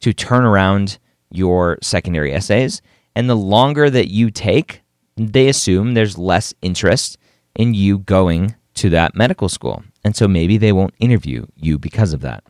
to 0.00 0.12
turn 0.12 0.44
around 0.44 0.98
your 1.30 1.78
secondary 1.82 2.32
essays. 2.32 2.82
And 3.14 3.28
the 3.28 3.36
longer 3.36 3.90
that 3.90 4.10
you 4.10 4.30
take, 4.30 4.82
they 5.16 5.48
assume 5.48 5.94
there's 5.94 6.18
less 6.18 6.54
interest 6.62 7.18
in 7.54 7.74
you 7.74 7.98
going 7.98 8.54
to 8.74 8.90
that 8.90 9.14
medical 9.14 9.48
school. 9.48 9.82
And 10.04 10.14
so 10.14 10.28
maybe 10.28 10.58
they 10.58 10.72
won't 10.72 10.94
interview 10.98 11.46
you 11.56 11.78
because 11.78 12.12
of 12.12 12.20
that. 12.20 12.44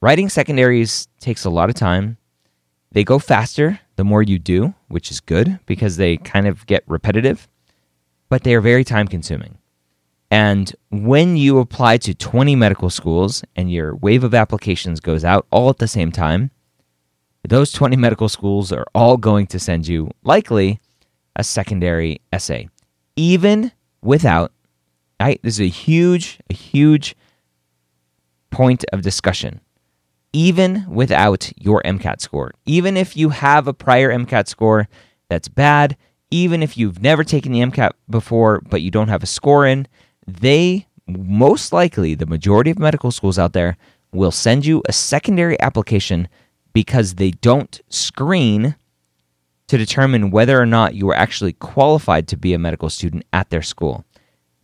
Writing 0.00 0.28
secondaries 0.28 1.08
takes 1.18 1.44
a 1.44 1.50
lot 1.50 1.68
of 1.68 1.74
time. 1.74 2.18
They 2.92 3.04
go 3.04 3.18
faster 3.18 3.80
the 3.96 4.04
more 4.04 4.22
you 4.22 4.38
do, 4.38 4.74
which 4.86 5.10
is 5.10 5.20
good 5.20 5.58
because 5.66 5.96
they 5.96 6.16
kind 6.18 6.46
of 6.46 6.64
get 6.66 6.84
repetitive, 6.86 7.48
but 8.28 8.44
they 8.44 8.54
are 8.54 8.60
very 8.60 8.84
time 8.84 9.08
consuming. 9.08 9.58
And 10.30 10.74
when 10.90 11.36
you 11.36 11.58
apply 11.58 11.96
to 11.98 12.14
20 12.14 12.54
medical 12.54 12.90
schools 12.90 13.42
and 13.56 13.72
your 13.72 13.96
wave 13.96 14.24
of 14.24 14.34
applications 14.34 15.00
goes 15.00 15.24
out 15.24 15.46
all 15.50 15.70
at 15.70 15.78
the 15.78 15.88
same 15.88 16.12
time, 16.12 16.50
those 17.48 17.72
20 17.72 17.96
medical 17.96 18.28
schools 18.28 18.70
are 18.70 18.86
all 18.94 19.16
going 19.16 19.46
to 19.48 19.58
send 19.58 19.88
you 19.88 20.10
likely 20.22 20.80
a 21.34 21.42
secondary 21.42 22.20
essay, 22.32 22.68
even 23.16 23.72
without, 24.08 24.52
right? 25.20 25.38
This 25.42 25.54
is 25.54 25.60
a 25.60 25.68
huge, 25.68 26.40
a 26.48 26.54
huge 26.54 27.14
point 28.50 28.84
of 28.90 29.02
discussion. 29.02 29.60
Even 30.32 30.86
without 30.88 31.52
your 31.56 31.82
MCAT 31.84 32.20
score, 32.20 32.52
even 32.64 32.96
if 32.96 33.16
you 33.16 33.28
have 33.28 33.68
a 33.68 33.74
prior 33.74 34.10
MCAT 34.10 34.48
score 34.48 34.88
that's 35.28 35.48
bad, 35.48 35.96
even 36.30 36.62
if 36.62 36.76
you've 36.76 37.02
never 37.02 37.22
taken 37.22 37.52
the 37.52 37.60
MCAT 37.60 37.92
before 38.08 38.62
but 38.68 38.80
you 38.80 38.90
don't 38.90 39.08
have 39.08 39.22
a 39.22 39.26
score 39.26 39.66
in, 39.66 39.86
they 40.26 40.86
most 41.06 41.72
likely, 41.72 42.14
the 42.14 42.26
majority 42.26 42.70
of 42.70 42.78
medical 42.78 43.10
schools 43.10 43.38
out 43.38 43.52
there, 43.52 43.76
will 44.12 44.30
send 44.30 44.64
you 44.64 44.82
a 44.88 44.92
secondary 44.92 45.60
application 45.60 46.28
because 46.72 47.14
they 47.14 47.30
don't 47.30 47.80
screen 47.88 48.74
to 49.68 49.78
determine 49.78 50.30
whether 50.30 50.60
or 50.60 50.66
not 50.66 50.94
you 50.94 51.08
are 51.10 51.16
actually 51.16 51.52
qualified 51.54 52.26
to 52.28 52.36
be 52.36 52.54
a 52.54 52.58
medical 52.58 52.90
student 52.90 53.24
at 53.32 53.50
their 53.50 53.62
school. 53.62 54.04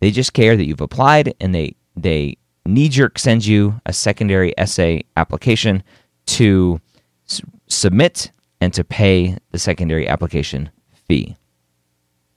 They 0.01 0.11
just 0.11 0.33
care 0.33 0.57
that 0.57 0.67
you've 0.67 0.81
applied 0.81 1.35
and 1.41 1.55
they 1.55 1.77
they 1.97 2.37
knee 2.67 2.89
jerk 2.89 3.19
send 3.19 3.47
you 3.47 3.81
a 3.87 3.93
secondary 3.93 4.53
essay 4.59 5.05
application 5.17 5.83
to 6.27 6.81
s- 7.29 7.43
submit 7.69 8.31
and 8.61 8.73
to 8.75 8.83
pay 8.83 9.37
the 9.51 9.59
secondary 9.59 10.09
application 10.09 10.71
fee. 11.07 11.37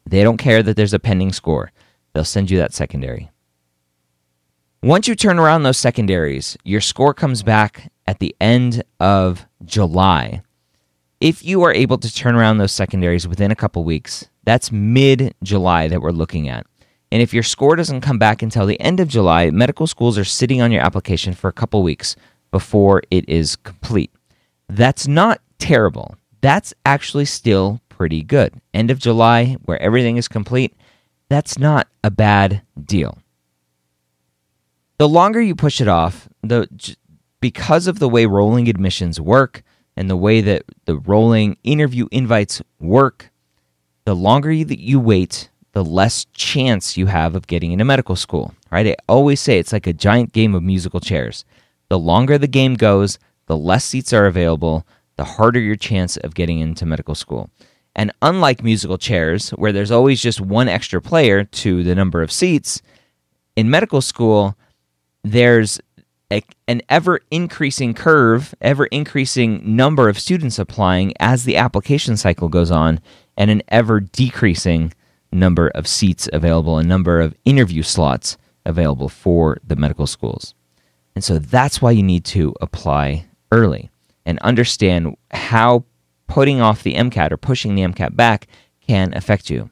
They 0.06 0.24
don't 0.24 0.38
care 0.38 0.62
that 0.62 0.76
there's 0.76 0.94
a 0.94 1.00
pending 1.00 1.34
score. 1.34 1.72
They'll 2.14 2.24
send 2.24 2.52
you 2.52 2.58
that 2.58 2.74
secondary. 2.74 3.32
Once 4.84 5.08
you 5.08 5.16
turn 5.16 5.40
around 5.40 5.64
those 5.64 5.78
secondaries, 5.78 6.58
your 6.64 6.82
score 6.82 7.14
comes 7.14 7.44
back 7.44 7.92
at 8.06 8.20
the 8.20 8.36
end 8.40 8.84
of 9.00 9.46
July. 9.66 10.42
If 11.20 11.44
you 11.44 11.64
are 11.64 11.74
able 11.74 11.98
to 11.98 12.14
turn 12.14 12.36
around 12.36 12.60
those 12.60 12.72
secondaries 12.72 13.28
within 13.28 13.50
a 13.50 13.56
couple 13.56 13.84
weeks, 13.84 14.28
that's 14.44 14.72
mid 14.72 15.34
July 15.42 15.88
that 15.88 16.00
we're 16.00 16.12
looking 16.12 16.48
at. 16.48 16.68
And 17.12 17.24
if 17.24 17.34
your 17.34 17.42
score 17.42 17.76
doesn't 17.76 18.02
come 18.02 18.20
back 18.20 18.44
until 18.44 18.68
the 18.68 18.80
end 18.80 19.00
of 19.00 19.08
July, 19.08 19.50
medical 19.50 19.88
schools 19.88 20.18
are 20.20 20.24
sitting 20.24 20.62
on 20.62 20.72
your 20.72 20.84
application 20.84 21.34
for 21.34 21.48
a 21.48 21.54
couple 21.54 21.82
weeks 21.82 22.16
before 22.52 23.02
it 23.10 23.28
is 23.28 23.56
complete. 23.56 24.12
That's 24.70 25.08
not 25.08 25.42
terrible. 25.58 26.16
That's 26.42 26.74
actually 26.86 27.26
still 27.26 27.82
pretty 27.90 28.22
good. 28.22 28.62
End 28.74 28.92
of 28.92 29.00
July, 29.00 29.58
where 29.66 29.82
everything 29.82 30.18
is 30.18 30.28
complete, 30.28 30.76
that's 31.30 31.58
not 31.58 31.88
a 32.04 32.12
bad 32.12 32.62
deal. 32.80 33.18
The 35.00 35.10
longer 35.10 35.42
you 35.42 35.56
push 35.56 35.82
it 35.82 35.88
off, 35.88 36.30
the 36.44 36.68
because 37.40 37.88
of 37.88 37.98
the 37.98 38.10
way 38.10 38.28
rolling 38.28 38.68
admissions 38.68 39.20
work 39.20 39.64
and 39.98 40.10
the 40.10 40.16
way 40.16 40.42
that 40.42 40.64
the 40.86 40.98
rolling 40.98 41.58
interview 41.64 42.08
invites 42.12 42.62
work, 42.80 43.32
the 44.06 44.16
longer 44.16 44.52
you, 44.52 44.64
that 44.64 44.80
you 44.80 45.00
wait, 45.00 45.50
the 45.74 45.84
less 45.84 46.26
chance 46.34 46.96
you 46.96 47.08
have 47.08 47.36
of 47.36 47.48
getting 47.48 47.72
into 47.72 47.84
medical 47.84 48.16
school, 48.16 48.54
right? 48.72 48.88
I 48.88 48.96
always 49.10 49.42
say 49.42 49.58
it's 49.58 49.74
like 49.74 49.88
a 49.88 49.94
giant 49.94 50.34
game 50.34 50.54
of 50.54 50.62
musical 50.64 51.00
chairs. 51.00 51.44
The 51.90 51.98
longer 51.98 52.38
the 52.38 52.48
game 52.48 52.76
goes, 52.76 53.18
the 53.48 53.58
less 53.58 53.86
seats 53.86 54.14
are 54.14 54.28
available, 54.28 54.86
the 55.16 55.24
harder 55.24 55.60
your 55.60 55.76
chance 55.76 56.16
of 56.18 56.36
getting 56.36 56.60
into 56.60 56.86
medical 56.86 57.16
school. 57.16 57.50
And 57.96 58.12
unlike 58.22 58.64
musical 58.64 59.00
chairs, 59.00 59.50
where 59.52 59.72
there's 59.72 59.92
always 59.92 60.22
just 60.22 60.40
one 60.40 60.70
extra 60.70 61.02
player 61.02 61.44
to 61.44 61.84
the 61.84 61.96
number 61.96 62.22
of 62.22 62.32
seats, 62.32 62.84
in 63.56 63.72
medical 63.72 64.02
school, 64.02 64.56
there's 65.24 65.82
a, 66.32 66.44
an 66.68 66.82
ever 66.90 67.22
increasing 67.32 67.94
curve, 67.94 68.54
ever 68.62 68.86
increasing 68.88 69.76
number 69.76 70.10
of 70.10 70.20
students 70.20 70.60
applying 70.60 71.14
as 71.20 71.44
the 71.44 71.58
application 71.58 72.18
cycle 72.18 72.50
goes 72.50 72.72
on, 72.72 73.00
and 73.38 73.50
an 73.50 73.62
ever 73.70 74.00
decreasing 74.00 74.94
number 75.32 75.70
of 75.70 75.88
seats 75.88 76.30
available, 76.34 76.78
a 76.78 76.84
number 76.84 77.22
of 77.22 77.36
interview 77.46 77.84
slots 77.84 78.38
available 78.66 79.10
for 79.10 79.60
the 79.66 79.76
medical 79.76 80.08
schools. 80.08 80.54
And 81.16 81.24
so 81.24 81.40
that's 81.40 81.82
why 81.82 81.92
you 81.92 82.04
need 82.04 82.26
to 82.26 82.54
apply 82.62 83.26
early 83.52 83.90
and 84.26 84.40
understand 84.40 85.16
how 85.32 85.86
putting 86.28 86.62
off 86.62 86.84
the 86.84 86.96
MCAT 86.96 87.32
or 87.32 87.38
pushing 87.38 87.76
the 87.76 87.84
MCAT 87.84 88.16
back 88.16 88.48
can 88.86 89.14
affect 89.16 89.50
you. 89.50 89.70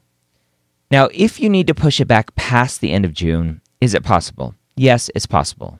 Now, 0.90 1.08
if 1.12 1.40
you 1.40 1.48
need 1.50 1.66
to 1.66 1.74
push 1.74 2.00
it 2.00 2.06
back 2.06 2.34
past 2.36 2.80
the 2.80 2.92
end 2.92 3.04
of 3.04 3.12
June, 3.12 3.60
is 3.80 3.92
it 3.92 4.02
possible? 4.02 4.54
Yes, 4.76 5.10
it's 5.14 5.26
possible. 5.26 5.78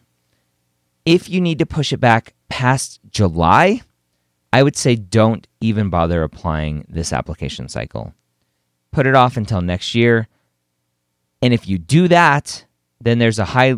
If 1.07 1.29
you 1.29 1.41
need 1.41 1.61
to 1.61 1.67
push 1.67 1.93
it 1.93 2.01
back 2.01 2.35
past 2.49 2.99
July, 3.11 3.81
I 4.53 4.65
would 4.65 4.77
say 4.77 4.97
don't 4.97 5.47
even 5.61 5.89
bother 5.89 6.25
applying 6.25 6.85
this 6.89 7.13
application 7.13 7.69
cycle. 7.69 8.13
Put 8.91 9.07
it 9.07 9.15
off 9.15 9.37
until 9.37 9.61
next 9.61 9.95
year. 9.95 10.27
And 11.41 11.55
if 11.55 11.69
you 11.69 11.79
do 11.79 12.09
that, 12.09 12.65
then 13.01 13.21
there's 13.21 13.39
a 13.39 13.45
high 13.45 13.77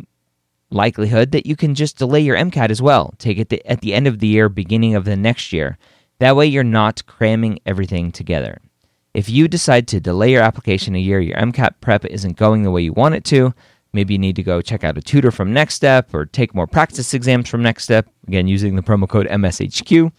likelihood 0.71 1.33
that 1.33 1.45
you 1.45 1.55
can 1.55 1.75
just 1.75 1.99
delay 1.99 2.21
your 2.21 2.37
MCAT 2.37 2.71
as 2.71 2.81
well. 2.81 3.15
Take 3.19 3.39
it 3.39 3.53
at 3.67 3.83
the 3.83 3.93
end 3.93 4.07
of 4.07 4.21
the 4.21 4.27
year, 4.27 4.49
beginning 4.49 4.95
of 4.95 5.05
the 5.05 5.17
next 5.17 5.53
year. 5.53 5.77
That 6.21 6.35
way, 6.35 6.47
you're 6.47 6.65
not 6.65 7.05
cramming 7.07 7.61
everything 7.67 8.11
together. 8.11 8.59
If 9.13 9.29
you 9.29 9.49
decide 9.49 9.87
to 9.89 10.01
delay 10.01 10.33
your 10.33 10.43
application 10.43 10.95
a 10.95 11.01
year, 11.01 11.21
your 11.21 11.37
MCAT 11.37 11.75
prep 11.81 12.07
isn't 12.07 12.37
going 12.37 12.63
the 12.63 12.71
way 12.71 12.83
you 12.83 12.93
want 12.93 13.17
it 13.17 13.25
to, 13.27 13.55
Maybe 13.93 14.15
you 14.15 14.19
need 14.19 14.37
to 14.37 14.43
go 14.43 14.61
check 14.61 14.85
out 14.85 14.99
a 14.99 15.03
tutor 15.03 15.31
from 15.31 15.53
Next 15.53 15.75
Step 15.75 16.13
or 16.13 16.27
take 16.27 16.55
more 16.55 16.67
practice 16.67 17.15
exams 17.15 17.49
from 17.49 17.63
Next 17.63 17.85
Step, 17.85 18.09
again, 18.27 18.47
using 18.47 18.77
the 18.77 18.83
promo 18.83 19.09
code 19.09 19.27
MSHQ. 19.29 20.13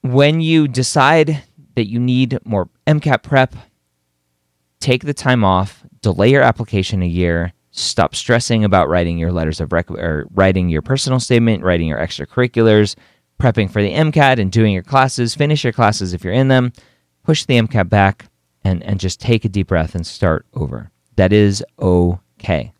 When 0.00 0.40
you 0.40 0.68
decide 0.68 1.42
that 1.74 1.88
you 1.88 2.00
need 2.00 2.38
more 2.44 2.68
MCAT 2.86 3.22
prep, 3.22 3.54
take 4.80 5.04
the 5.04 5.14
time 5.14 5.44
off, 5.44 5.84
delay 6.00 6.30
your 6.30 6.42
application 6.42 7.02
a 7.02 7.06
year, 7.06 7.52
stop 7.72 8.14
stressing 8.14 8.64
about 8.64 8.88
writing 8.88 9.18
your 9.18 9.32
letters 9.32 9.60
of 9.60 9.72
rec- 9.72 9.90
or 9.90 10.26
writing 10.32 10.70
your 10.70 10.82
personal 10.82 11.20
statement, 11.20 11.62
writing 11.62 11.88
your 11.88 11.98
extracurriculars, 11.98 12.96
prepping 13.38 13.70
for 13.70 13.82
the 13.82 13.92
MCAT 13.92 14.38
and 14.38 14.50
doing 14.50 14.72
your 14.72 14.82
classes, 14.82 15.34
finish 15.34 15.62
your 15.62 15.74
classes 15.74 16.14
if 16.14 16.24
you're 16.24 16.32
in 16.32 16.48
them, 16.48 16.72
push 17.22 17.44
the 17.44 17.58
MCAT 17.58 17.90
back 17.90 18.26
and, 18.64 18.82
and 18.82 18.98
just 18.98 19.20
take 19.20 19.44
a 19.44 19.48
deep 19.50 19.68
breath 19.68 19.94
and 19.94 20.06
start 20.06 20.46
over 20.54 20.90
that 21.16 21.32
is 21.32 21.64
okay. 21.78 22.72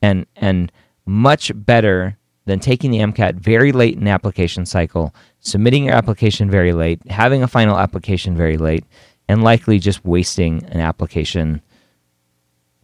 And 0.00 0.26
and 0.36 0.72
much 1.06 1.52
better 1.54 2.18
than 2.44 2.58
taking 2.58 2.90
the 2.90 2.98
MCAT 2.98 3.36
very 3.36 3.70
late 3.72 3.96
in 3.96 4.04
the 4.04 4.10
application 4.10 4.66
cycle, 4.66 5.14
submitting 5.40 5.84
your 5.84 5.94
application 5.94 6.50
very 6.50 6.72
late, 6.72 7.00
having 7.08 7.42
a 7.42 7.48
final 7.48 7.78
application 7.78 8.36
very 8.36 8.58
late, 8.58 8.84
and 9.28 9.44
likely 9.44 9.78
just 9.78 10.04
wasting 10.04 10.64
an 10.64 10.80
application 10.80 11.62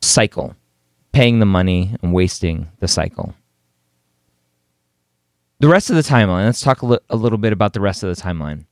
cycle, 0.00 0.54
paying 1.12 1.40
the 1.40 1.46
money 1.46 1.96
and 2.02 2.12
wasting 2.12 2.68
the 2.78 2.88
cycle. 2.88 3.34
The 5.60 5.68
rest 5.68 5.90
of 5.90 5.96
the 5.96 6.02
timeline, 6.02 6.44
let's 6.44 6.60
talk 6.60 6.82
a, 6.82 6.86
li- 6.86 6.98
a 7.10 7.16
little 7.16 7.38
bit 7.38 7.52
about 7.52 7.72
the 7.72 7.80
rest 7.80 8.04
of 8.04 8.14
the 8.14 8.22
timeline. 8.22 8.64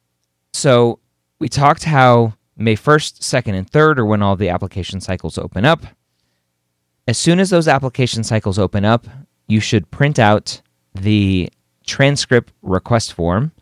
So, 0.52 1.00
we 1.40 1.48
talked 1.48 1.82
how 1.82 2.34
May 2.56 2.74
1st, 2.74 3.20
2nd, 3.20 3.54
and 3.54 3.70
3rd 3.70 3.98
are 3.98 4.06
when 4.06 4.22
all 4.22 4.36
the 4.36 4.48
application 4.48 5.00
cycles 5.00 5.36
open 5.36 5.64
up. 5.64 5.84
As 7.06 7.18
soon 7.18 7.38
as 7.38 7.50
those 7.50 7.68
application 7.68 8.24
cycles 8.24 8.58
open 8.58 8.84
up, 8.84 9.06
you 9.46 9.60
should 9.60 9.90
print 9.90 10.18
out 10.18 10.60
the 10.94 11.50
transcript 11.86 12.52
request 12.62 13.12
form 13.12 13.52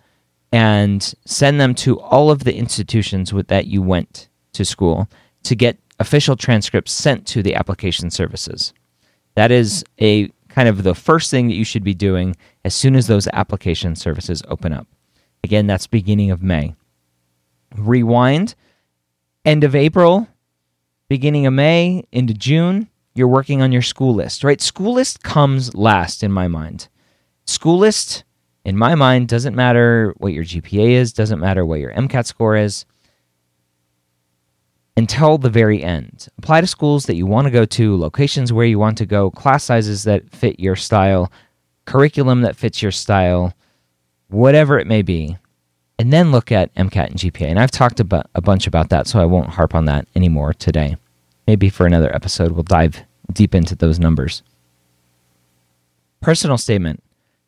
and 0.53 1.15
send 1.27 1.61
them 1.61 1.75
to 1.75 2.01
all 2.01 2.31
of 2.31 2.45
the 2.45 2.55
institutions 2.55 3.33
with 3.33 3.49
that 3.49 3.67
you 3.67 3.83
went 3.83 4.29
to 4.53 4.65
school 4.65 5.09
to 5.43 5.55
get 5.55 5.79
official 5.99 6.37
transcripts 6.37 6.93
sent 6.93 7.27
to 7.27 7.43
the 7.43 7.55
application 7.55 8.11
services. 8.11 8.73
That 9.35 9.51
is 9.51 9.85
a 10.01 10.29
kind 10.49 10.69
of 10.69 10.85
the 10.85 10.95
first 10.95 11.31
thing 11.31 11.49
that 11.49 11.55
you 11.55 11.65
should 11.65 11.83
be 11.83 11.95
doing 11.95 12.37
as 12.65 12.75
soon 12.75 12.95
as 12.95 13.09
those 13.09 13.27
application 13.33 13.97
services 13.97 14.43
open 14.49 14.73
up. 14.73 14.87
Again, 15.43 15.67
that's 15.67 15.89
beginning 15.89 16.31
of 16.31 16.43
May. 16.43 16.75
Rewind 17.77 18.55
end 19.45 19.65
of 19.65 19.75
April, 19.75 20.29
beginning 21.09 21.47
of 21.47 21.53
May 21.53 22.05
into 22.13 22.35
June, 22.35 22.89
you're 23.15 23.29
working 23.29 23.63
on 23.63 23.73
your 23.73 23.83
school 23.83 24.15
list, 24.15 24.43
right? 24.43 24.61
School 24.61 24.95
list 24.95 25.23
comes 25.23 25.75
last 25.75 26.23
in 26.23 26.33
my 26.33 26.49
mind. 26.49 26.89
School 27.47 27.79
list, 27.79 28.25
in 28.65 28.77
my 28.77 28.95
mind, 28.95 29.29
doesn't 29.29 29.55
matter 29.55 30.15
what 30.17 30.33
your 30.33 30.45
GPA 30.45 30.91
is, 30.91 31.13
doesn't 31.13 31.41
matter 31.41 31.65
what 31.65 31.81
your 31.81 31.93
MCAT 31.93 32.27
score 32.27 32.57
is, 32.57 32.87
until 34.97 35.39
the 35.39 35.51
very 35.51 35.83
end. 35.83 36.29
Apply 36.39 36.61
to 36.61 36.67
schools 36.67 37.07
that 37.07 37.17
you 37.17 37.27
want 37.27 37.47
to 37.47 37.51
go 37.51 37.65
to, 37.65 37.97
locations 37.97 38.53
where 38.53 38.67
you 38.67 38.79
want 38.79 38.99
to 38.99 39.07
go, 39.07 39.31
class 39.31 39.65
sizes 39.65 40.05
that 40.05 40.31
fit 40.31 40.59
your 40.59 40.77
style, 40.77 41.31
curriculum 41.85 42.41
that 42.41 42.57
fits 42.57 42.81
your 42.81 42.93
style, 42.93 43.53
whatever 44.29 44.79
it 44.79 44.87
may 44.87 45.03
be 45.03 45.37
and 46.05 46.13
then 46.13 46.31
look 46.31 46.53
at 46.53 46.75
MCAT 46.75 47.07
and 47.07 47.17
GPA. 47.17 47.47
And 47.47 47.59
I've 47.59 47.71
talked 47.71 47.99
about 47.99 48.27
a 48.35 48.43
bunch 48.43 48.67
about 48.67 48.91
that, 48.91 49.07
so 49.07 49.21
I 49.21 49.25
won't 49.25 49.49
harp 49.49 49.75
on 49.75 49.87
that 49.87 50.07
anymore 50.15 50.53
today. 50.53 50.99
maybe 51.47 51.71
for 51.71 51.87
another 51.87 52.15
episode, 52.15 52.53
we'll 52.53 52.63
dive 52.63 53.05
deep 53.33 53.55
into 53.55 53.75
those 53.75 53.99
numbers. 53.99 54.43
Personal 56.21 56.59
statement. 56.59 57.03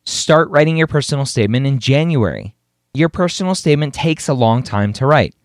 Start 0.05 0.49
writing 0.49 0.75
your 0.75 0.87
personal 0.87 1.25
statement 1.27 1.67
in 1.67 1.77
January. 1.77 2.55
Your 2.95 3.09
personal 3.09 3.53
statement 3.53 3.93
takes 3.93 4.27
a 4.27 4.33
long 4.33 4.63
time 4.63 4.91
to 4.93 5.05
write. 5.05 5.35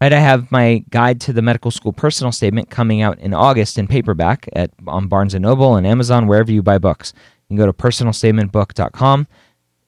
Right, 0.00 0.12
I 0.12 0.18
have 0.18 0.50
my 0.50 0.84
guide 0.90 1.20
to 1.22 1.32
the 1.32 1.42
medical 1.42 1.70
school 1.70 1.92
personal 1.92 2.32
statement 2.32 2.68
coming 2.68 3.00
out 3.00 3.20
in 3.20 3.32
August 3.32 3.78
in 3.78 3.86
paperback 3.86 4.48
at 4.54 4.72
on 4.88 5.06
Barnes 5.06 5.34
and 5.34 5.42
Noble 5.44 5.76
and 5.76 5.86
Amazon 5.86 6.26
wherever 6.26 6.50
you 6.50 6.64
buy 6.64 6.78
books. 6.78 7.12
You 7.48 7.56
can 7.56 7.64
go 7.64 7.66
to 7.66 7.72
personalstatementbook.com 7.72 9.28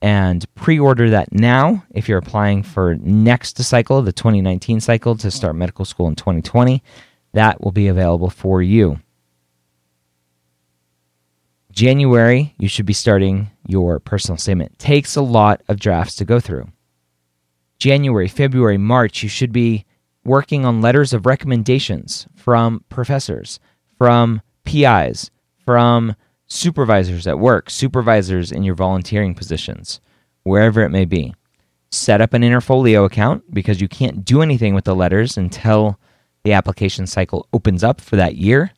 and 0.00 0.44
pre-order 0.54 1.10
that 1.10 1.32
now 1.32 1.84
if 1.90 2.08
you're 2.08 2.18
applying 2.18 2.62
for 2.62 2.96
next 2.96 3.58
cycle, 3.62 4.02
the 4.02 4.12
2019 4.12 4.80
cycle 4.80 5.16
to 5.16 5.30
start 5.30 5.56
medical 5.56 5.84
school 5.84 6.08
in 6.08 6.14
2020. 6.14 6.82
That 7.32 7.60
will 7.60 7.72
be 7.72 7.88
available 7.88 8.30
for 8.30 8.62
you. 8.62 9.00
January, 11.72 12.54
you 12.58 12.68
should 12.68 12.86
be 12.86 12.92
starting 12.92 13.50
your 13.66 14.00
personal 14.00 14.38
statement. 14.38 14.78
Takes 14.78 15.14
a 15.14 15.22
lot 15.22 15.62
of 15.68 15.78
drafts 15.78 16.16
to 16.16 16.24
go 16.24 16.40
through. 16.40 16.68
January, 17.78 18.26
February, 18.26 18.78
March, 18.78 19.22
you 19.22 19.28
should 19.28 19.52
be 19.52 19.84
working 20.24 20.64
on 20.64 20.80
letters 20.80 21.12
of 21.12 21.26
recommendations 21.26 22.26
from 22.34 22.84
professors, 22.88 23.60
from 23.96 24.42
PIs, 24.64 25.30
from 25.64 26.16
supervisors 26.48 27.26
at 27.26 27.38
work, 27.38 27.70
supervisors 27.70 28.50
in 28.50 28.62
your 28.62 28.74
volunteering 28.74 29.34
positions, 29.34 30.00
wherever 30.42 30.82
it 30.82 30.90
may 30.90 31.04
be. 31.04 31.34
Set 31.90 32.20
up 32.20 32.34
an 32.34 32.42
Interfolio 32.42 33.04
account 33.04 33.54
because 33.54 33.80
you 33.80 33.88
can't 33.88 34.24
do 34.24 34.42
anything 34.42 34.74
with 34.74 34.84
the 34.84 34.94
letters 34.94 35.36
until 35.36 35.98
the 36.44 36.52
application 36.52 37.06
cycle 37.06 37.46
opens 37.52 37.84
up 37.84 38.00
for 38.00 38.16
that 38.16 38.36
year. 38.36 38.72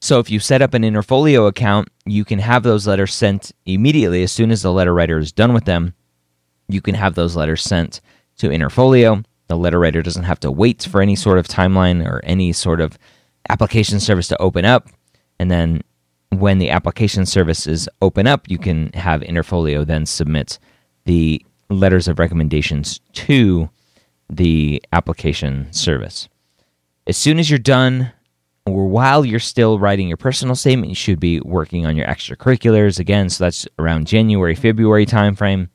So 0.00 0.18
if 0.18 0.30
you 0.30 0.40
set 0.40 0.62
up 0.62 0.74
an 0.74 0.82
Interfolio 0.82 1.46
account, 1.46 1.88
you 2.06 2.24
can 2.24 2.38
have 2.38 2.62
those 2.62 2.86
letters 2.86 3.12
sent 3.12 3.52
immediately 3.66 4.22
as 4.22 4.32
soon 4.32 4.50
as 4.50 4.62
the 4.62 4.72
letter 4.72 4.94
writer 4.94 5.18
is 5.18 5.32
done 5.32 5.52
with 5.52 5.64
them. 5.64 5.94
You 6.68 6.80
can 6.80 6.94
have 6.94 7.14
those 7.14 7.36
letters 7.36 7.62
sent 7.62 8.00
to 8.38 8.48
Interfolio. 8.48 9.24
The 9.48 9.56
letter 9.56 9.78
writer 9.78 10.00
doesn't 10.00 10.24
have 10.24 10.40
to 10.40 10.50
wait 10.50 10.84
for 10.84 11.02
any 11.02 11.16
sort 11.16 11.38
of 11.38 11.48
timeline 11.48 12.06
or 12.06 12.20
any 12.24 12.52
sort 12.52 12.80
of 12.80 12.98
application 13.48 14.00
service 14.00 14.28
to 14.28 14.40
open 14.40 14.64
up. 14.64 14.88
And 15.38 15.50
then 15.50 15.82
when 16.30 16.58
the 16.58 16.70
application 16.70 17.26
services 17.26 17.88
open 18.00 18.26
up, 18.26 18.48
you 18.48 18.58
can 18.58 18.92
have 18.92 19.20
Interfolio 19.20 19.86
then 19.86 20.06
submit 20.06 20.58
the 21.04 21.44
letters 21.68 22.08
of 22.08 22.18
recommendations 22.18 23.00
to 23.12 23.68
the 24.28 24.82
application 24.92 25.72
service. 25.72 26.28
As 27.06 27.16
soon 27.16 27.38
as 27.38 27.50
you're 27.50 27.58
done, 27.58 28.12
or 28.66 28.86
while 28.86 29.24
you're 29.24 29.40
still 29.40 29.78
writing 29.78 30.08
your 30.08 30.16
personal 30.16 30.54
statement, 30.54 30.90
you 30.90 30.94
should 30.94 31.18
be 31.18 31.40
working 31.40 31.86
on 31.86 31.96
your 31.96 32.06
extracurriculars 32.06 32.98
again. 32.98 33.28
So 33.28 33.44
that's 33.44 33.66
around 33.78 34.06
January, 34.06 34.54
February 34.54 35.06
timeframe, 35.06 35.68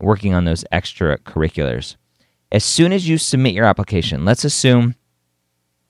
working 0.00 0.34
on 0.34 0.44
those 0.44 0.64
extracurriculars. 0.72 1.96
As 2.52 2.64
soon 2.64 2.92
as 2.92 3.08
you 3.08 3.18
submit 3.18 3.54
your 3.54 3.64
application, 3.64 4.24
let's 4.24 4.44
assume 4.44 4.94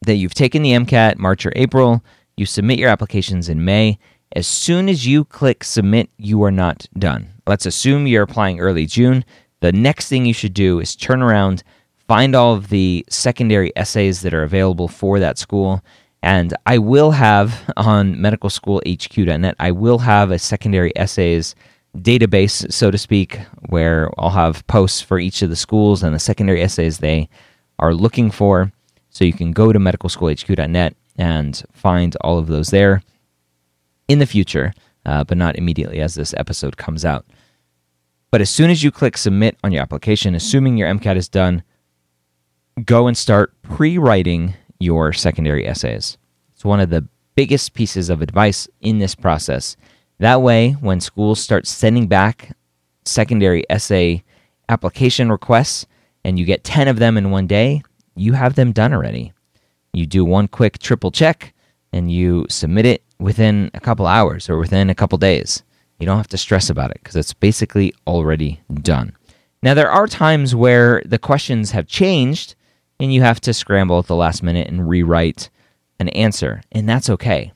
that 0.02 0.14
you've 0.14 0.35
taken 0.35 0.62
the 0.62 0.72
MCAT 0.72 1.18
March 1.18 1.44
or 1.44 1.52
April, 1.57 2.02
you 2.37 2.44
submit 2.46 2.79
your 2.79 2.90
applications 2.90 3.49
in 3.49 3.64
May. 3.64 3.99
As 4.33 4.46
soon 4.46 4.88
as 4.88 5.07
you 5.07 5.25
click 5.25 5.64
submit, 5.64 6.11
you 6.18 6.42
are 6.42 6.51
not 6.51 6.87
done. 6.99 7.33
Let's 7.46 7.64
assume 7.64 8.07
you're 8.07 8.25
applying 8.25 8.61
early 8.61 8.87
June. 8.87 9.25
The 9.61 9.72
next 9.72 10.09
thing 10.09 10.27
you 10.27 10.35
should 10.35 10.53
do 10.53 10.79
is 10.79 10.94
turn 10.94 11.22
around, 11.22 11.62
find 12.07 12.35
all 12.35 12.55
of 12.55 12.68
the 12.68 13.07
secondary 13.09 13.72
essays 13.75 14.20
that 14.20 14.35
are 14.35 14.42
available 14.42 14.88
for 14.88 15.18
that 15.18 15.38
school. 15.38 15.83
And 16.22 16.55
I 16.66 16.79
will 16.79 17.12
have 17.12 17.72
on 17.77 18.16
medicalschoolhq.net, 18.16 19.57
I 19.59 19.70
will 19.70 19.99
have 19.99 20.31
a 20.31 20.38
secondary 20.38 20.92
essays 20.96 21.55
database, 21.96 22.70
so 22.70 22.90
to 22.90 22.99
speak, 22.99 23.40
where 23.70 24.11
I'll 24.18 24.29
have 24.31 24.66
posts 24.66 25.01
for 25.01 25.18
each 25.18 25.40
of 25.40 25.49
the 25.49 25.57
schools 25.57 26.03
and 26.03 26.14
the 26.14 26.18
secondary 26.18 26.62
essays 26.62 26.99
they 26.99 27.31
are 27.79 27.94
looking 27.94 28.31
for. 28.31 28.72
So 29.09 29.25
you 29.25 29.33
can 29.33 29.53
go 29.53 29.72
to 29.72 29.79
medicalschoolhq.net 29.79 30.94
and 31.18 31.62
find 31.72 32.16
all 32.20 32.38
of 32.38 32.46
those 32.46 32.70
there 32.70 33.02
in 34.09 34.18
the 34.18 34.26
future, 34.26 34.72
uh, 35.05 35.24
but 35.24 35.38
not 35.38 35.57
immediately 35.57 36.00
as 36.00 36.14
this 36.14 36.35
episode 36.37 36.76
comes 36.76 37.05
out. 37.05 37.26
But 38.31 38.40
as 38.40 38.50
soon 38.50 38.70
as 38.70 38.83
you 38.83 38.90
click 38.90 39.16
submit 39.16 39.57
on 39.64 39.72
your 39.72 39.83
application, 39.83 40.35
assuming 40.35 40.76
your 40.76 40.88
MCAT 40.88 41.16
is 41.16 41.29
done, 41.29 41.62
go 42.85 43.07
and 43.07 43.16
start 43.16 43.55
pre 43.62 43.98
writing 43.98 44.55
your 44.79 45.12
secondary 45.12 45.66
essays. 45.66 46.18
It's 46.55 46.64
one 46.64 46.81
of 46.81 46.90
the 46.90 47.07
biggest 47.35 47.74
pieces 47.74 48.11
of 48.11 48.22
advice 48.22 48.68
in 48.81 48.98
this 48.98 49.14
process. 49.14 49.76
That 50.18 50.42
way, 50.42 50.72
when 50.72 51.00
schools 51.00 51.40
start 51.40 51.66
sending 51.66 52.09
back 52.09 52.57
secondary 53.05 53.64
essay 53.70 54.24
application 54.68 55.31
requests 55.31 55.87
and 56.24 56.38
you 56.38 56.44
get 56.44 56.64
10 56.64 56.88
of 56.88 56.98
them 56.98 57.16
in 57.16 57.31
one 57.31 57.46
day, 57.46 57.83
you 58.16 58.33
have 58.33 58.55
them 58.55 58.72
done 58.72 58.92
already. 58.92 59.33
You 59.97 60.05
do 60.05 60.27
one 60.27 60.47
quick 60.47 60.79
triple 60.79 61.11
check 61.11 61.55
and 61.91 62.11
you 62.11 62.45
submit 62.51 62.85
it 62.85 63.03
within 63.19 63.71
a 63.73 63.81
couple 63.81 64.07
hours 64.07 64.51
or 64.51 64.59
within 64.59 64.91
a 64.91 64.95
couple 64.95 65.17
days. 65.17 65.63
You 65.99 66.05
don't 66.05 66.19
have 66.19 66.29
to 66.29 66.37
stress 66.37 66.69
about 66.69 66.91
it 66.91 66.99
because 67.03 67.17
it's 67.17 67.33
basically 67.33 67.95
already 68.07 68.61
done. 68.83 69.17
Now, 69.63 69.73
there 69.73 69.91
are 69.91 70.07
times 70.07 70.55
where 70.55 71.03
the 71.07 71.19
questions 71.19 71.71
have 71.71 71.87
changed 71.87 72.57
and 73.01 73.11
you 73.11 73.23
have 73.23 73.41
to 73.41 73.55
scramble 73.55 73.99
at 73.99 74.07
the 74.07 74.15
last 74.15 74.43
minute 74.43 74.69
and 74.69 74.87
rewrite 74.87 75.49
an 75.99 76.11
answer, 76.11 76.61
and 76.71 76.87
that's 76.87 77.09
okay. 77.09 77.53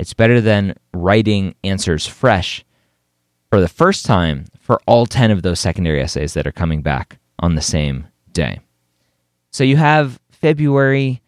It's 0.00 0.12
better 0.12 0.40
than 0.40 0.74
writing 0.92 1.54
answers 1.62 2.04
fresh 2.04 2.64
for 3.48 3.60
the 3.60 3.68
first 3.68 4.04
time 4.04 4.46
for 4.58 4.80
all 4.86 5.06
10 5.06 5.30
of 5.30 5.42
those 5.42 5.60
secondary 5.60 6.02
essays 6.02 6.34
that 6.34 6.48
are 6.48 6.52
coming 6.52 6.82
back 6.82 7.20
on 7.38 7.54
the 7.54 7.62
same 7.62 8.08
day. 8.32 8.58
So 9.52 9.62
you 9.62 9.76
have 9.76 10.18
February, 10.32 11.22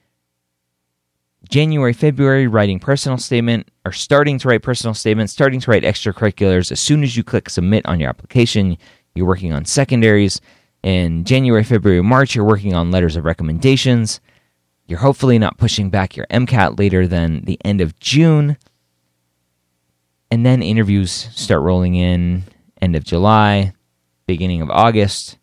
January, 1.48 1.92
February 1.92 2.46
writing 2.46 2.78
personal 2.78 3.18
statement 3.18 3.68
or 3.84 3.92
starting 3.92 4.38
to 4.38 4.48
write 4.48 4.62
personal 4.62 4.94
statements, 4.94 5.32
starting 5.32 5.60
to 5.60 5.70
write 5.70 5.82
extracurriculars. 5.82 6.70
As 6.70 6.80
soon 6.80 7.02
as 7.02 7.16
you 7.16 7.24
click 7.24 7.48
submit 7.48 7.86
on 7.86 8.00
your 8.00 8.08
application, 8.08 8.76
you're 9.14 9.26
working 9.26 9.52
on 9.52 9.64
secondaries. 9.64 10.40
In 10.82 11.24
January, 11.24 11.64
February, 11.64 12.02
March, 12.02 12.34
you're 12.34 12.44
working 12.44 12.74
on 12.74 12.90
letters 12.90 13.16
of 13.16 13.24
recommendations. 13.24 14.20
You're 14.86 15.00
hopefully 15.00 15.38
not 15.38 15.58
pushing 15.58 15.90
back 15.90 16.16
your 16.16 16.26
MCAT 16.30 16.78
later 16.78 17.06
than 17.06 17.44
the 17.44 17.58
end 17.64 17.80
of 17.80 17.98
June. 17.98 18.56
And 20.30 20.46
then 20.46 20.62
interviews 20.62 21.10
start 21.10 21.62
rolling 21.62 21.94
in 21.94 22.44
end 22.80 22.94
of 22.94 23.04
July, 23.04 23.72
beginning 24.26 24.62
of 24.62 24.70
August, 24.70 25.38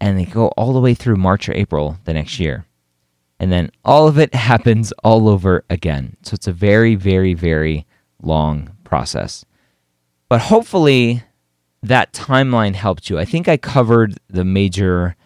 and 0.00 0.18
they 0.18 0.24
go 0.24 0.48
all 0.48 0.72
the 0.72 0.80
way 0.80 0.94
through 0.94 1.16
March 1.16 1.48
or 1.48 1.54
April 1.54 1.98
the 2.04 2.14
next 2.14 2.38
year. 2.38 2.67
And 3.40 3.52
then 3.52 3.70
all 3.84 4.08
of 4.08 4.18
it 4.18 4.34
happens 4.50 4.92
all 5.04 5.28
over 5.28 5.64
again. 5.70 6.16
So 6.22 6.34
it's 6.34 6.46
a 6.46 6.52
very, 6.52 6.94
very, 6.94 7.34
very 7.34 7.86
long 8.22 8.70
process. 8.84 9.44
But 10.28 10.42
hopefully, 10.42 11.22
that 11.82 12.12
timeline 12.12 12.74
helped 12.74 13.08
you. 13.08 13.18
I 13.18 13.24
think 13.24 13.48
I 13.48 13.56
covered 13.56 14.18
the 14.28 14.44
major 14.44 15.16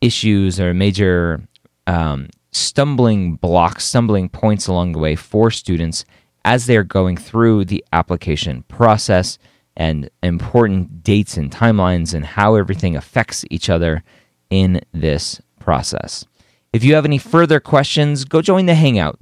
issues 0.00 0.60
or 0.60 0.74
major 0.74 1.48
um, 1.86 2.28
stumbling 2.52 3.36
blocks, 3.36 3.84
stumbling 3.84 4.28
points 4.28 4.66
along 4.66 4.92
the 4.92 4.98
way 4.98 5.16
for 5.16 5.50
students 5.50 6.04
as 6.44 6.66
they're 6.66 6.84
going 6.84 7.16
through 7.16 7.64
the 7.64 7.84
application 7.92 8.62
process 8.64 9.38
and 9.76 10.08
important 10.22 11.02
dates 11.02 11.36
and 11.36 11.50
timelines 11.50 12.14
and 12.14 12.24
how 12.24 12.54
everything 12.54 12.94
affects 12.94 13.44
each 13.50 13.68
other 13.68 14.04
in 14.50 14.80
this 14.92 15.40
process. 15.58 16.26
If 16.74 16.82
you 16.82 16.96
have 16.96 17.04
any 17.04 17.18
further 17.18 17.60
questions, 17.60 18.24
go 18.24 18.42
join 18.42 18.66
the 18.66 18.74
Hangout 18.74 19.16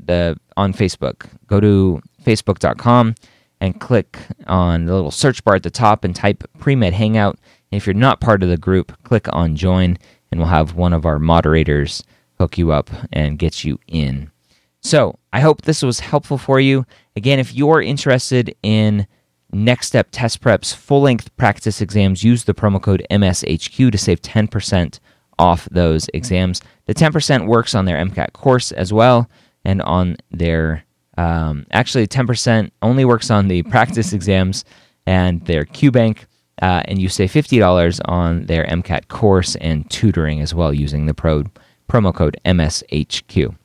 on 0.56 0.72
Facebook. 0.72 1.26
Go 1.48 1.60
to 1.60 2.00
facebook.com 2.24 3.14
and 3.60 3.78
click 3.78 4.18
on 4.46 4.86
the 4.86 4.94
little 4.94 5.10
search 5.10 5.44
bar 5.44 5.56
at 5.56 5.62
the 5.62 5.70
top 5.70 6.02
and 6.02 6.16
type 6.16 6.44
Pre 6.58 6.74
Med 6.74 6.94
Hangout. 6.94 7.38
If 7.70 7.86
you're 7.86 7.92
not 7.92 8.22
part 8.22 8.42
of 8.42 8.48
the 8.48 8.56
group, 8.56 8.96
click 9.02 9.26
on 9.34 9.54
Join, 9.54 9.98
and 10.30 10.40
we'll 10.40 10.48
have 10.48 10.76
one 10.76 10.94
of 10.94 11.04
our 11.04 11.18
moderators 11.18 12.02
hook 12.38 12.56
you 12.56 12.72
up 12.72 12.88
and 13.12 13.38
get 13.38 13.64
you 13.64 13.78
in. 13.86 14.30
So, 14.80 15.18
I 15.30 15.40
hope 15.40 15.62
this 15.62 15.82
was 15.82 16.00
helpful 16.00 16.38
for 16.38 16.58
you. 16.58 16.86
Again, 17.16 17.38
if 17.38 17.54
you're 17.54 17.82
interested 17.82 18.56
in 18.62 19.06
Next 19.52 19.88
Step 19.88 20.08
Test 20.10 20.40
Prep's 20.40 20.72
full 20.72 21.02
length 21.02 21.36
practice 21.36 21.82
exams, 21.82 22.24
use 22.24 22.44
the 22.44 22.54
promo 22.54 22.80
code 22.80 23.06
MSHQ 23.10 23.92
to 23.92 23.98
save 23.98 24.22
10% 24.22 24.98
off 25.38 25.68
those 25.70 26.08
exams. 26.14 26.60
The 26.86 26.94
10% 26.94 27.46
works 27.46 27.74
on 27.74 27.84
their 27.84 27.96
MCAT 27.96 28.32
course 28.32 28.72
as 28.72 28.92
well 28.92 29.28
and 29.64 29.80
on 29.82 30.16
their, 30.30 30.84
um, 31.16 31.66
actually, 31.72 32.06
10% 32.06 32.70
only 32.82 33.04
works 33.04 33.30
on 33.30 33.48
the 33.48 33.62
practice 33.64 34.12
exams 34.18 34.64
and 35.06 35.44
their 35.46 35.64
QBank. 35.64 36.26
Uh, 36.60 36.82
and 36.84 37.00
you 37.00 37.08
save 37.08 37.32
$50 37.32 38.00
on 38.04 38.46
their 38.46 38.64
MCAT 38.66 39.08
course 39.08 39.56
and 39.56 39.88
tutoring 39.90 40.40
as 40.40 40.54
well 40.54 40.72
using 40.72 41.06
the 41.06 41.14
pro 41.14 41.44
promo 41.88 42.14
code 42.14 42.36
MSHQ. 42.44 43.56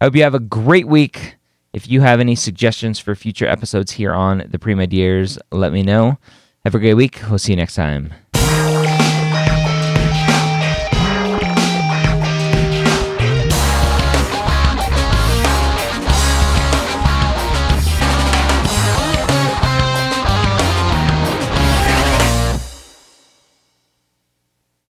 I 0.00 0.04
hope 0.04 0.16
you 0.16 0.22
have 0.22 0.34
a 0.34 0.40
great 0.40 0.86
week. 0.86 1.36
If 1.72 1.88
you 1.88 2.00
have 2.00 2.20
any 2.20 2.34
suggestions 2.34 2.98
for 2.98 3.14
future 3.14 3.46
episodes 3.46 3.92
here 3.92 4.12
on 4.12 4.44
the 4.48 4.58
Pre 4.58 4.74
Med 4.74 4.92
Years, 4.92 5.38
let 5.50 5.72
me 5.72 5.82
know. 5.82 6.18
Have 6.64 6.74
a 6.74 6.78
great 6.78 6.94
week. 6.94 7.20
We'll 7.28 7.38
see 7.38 7.52
you 7.52 7.56
next 7.56 7.74
time. 7.74 8.12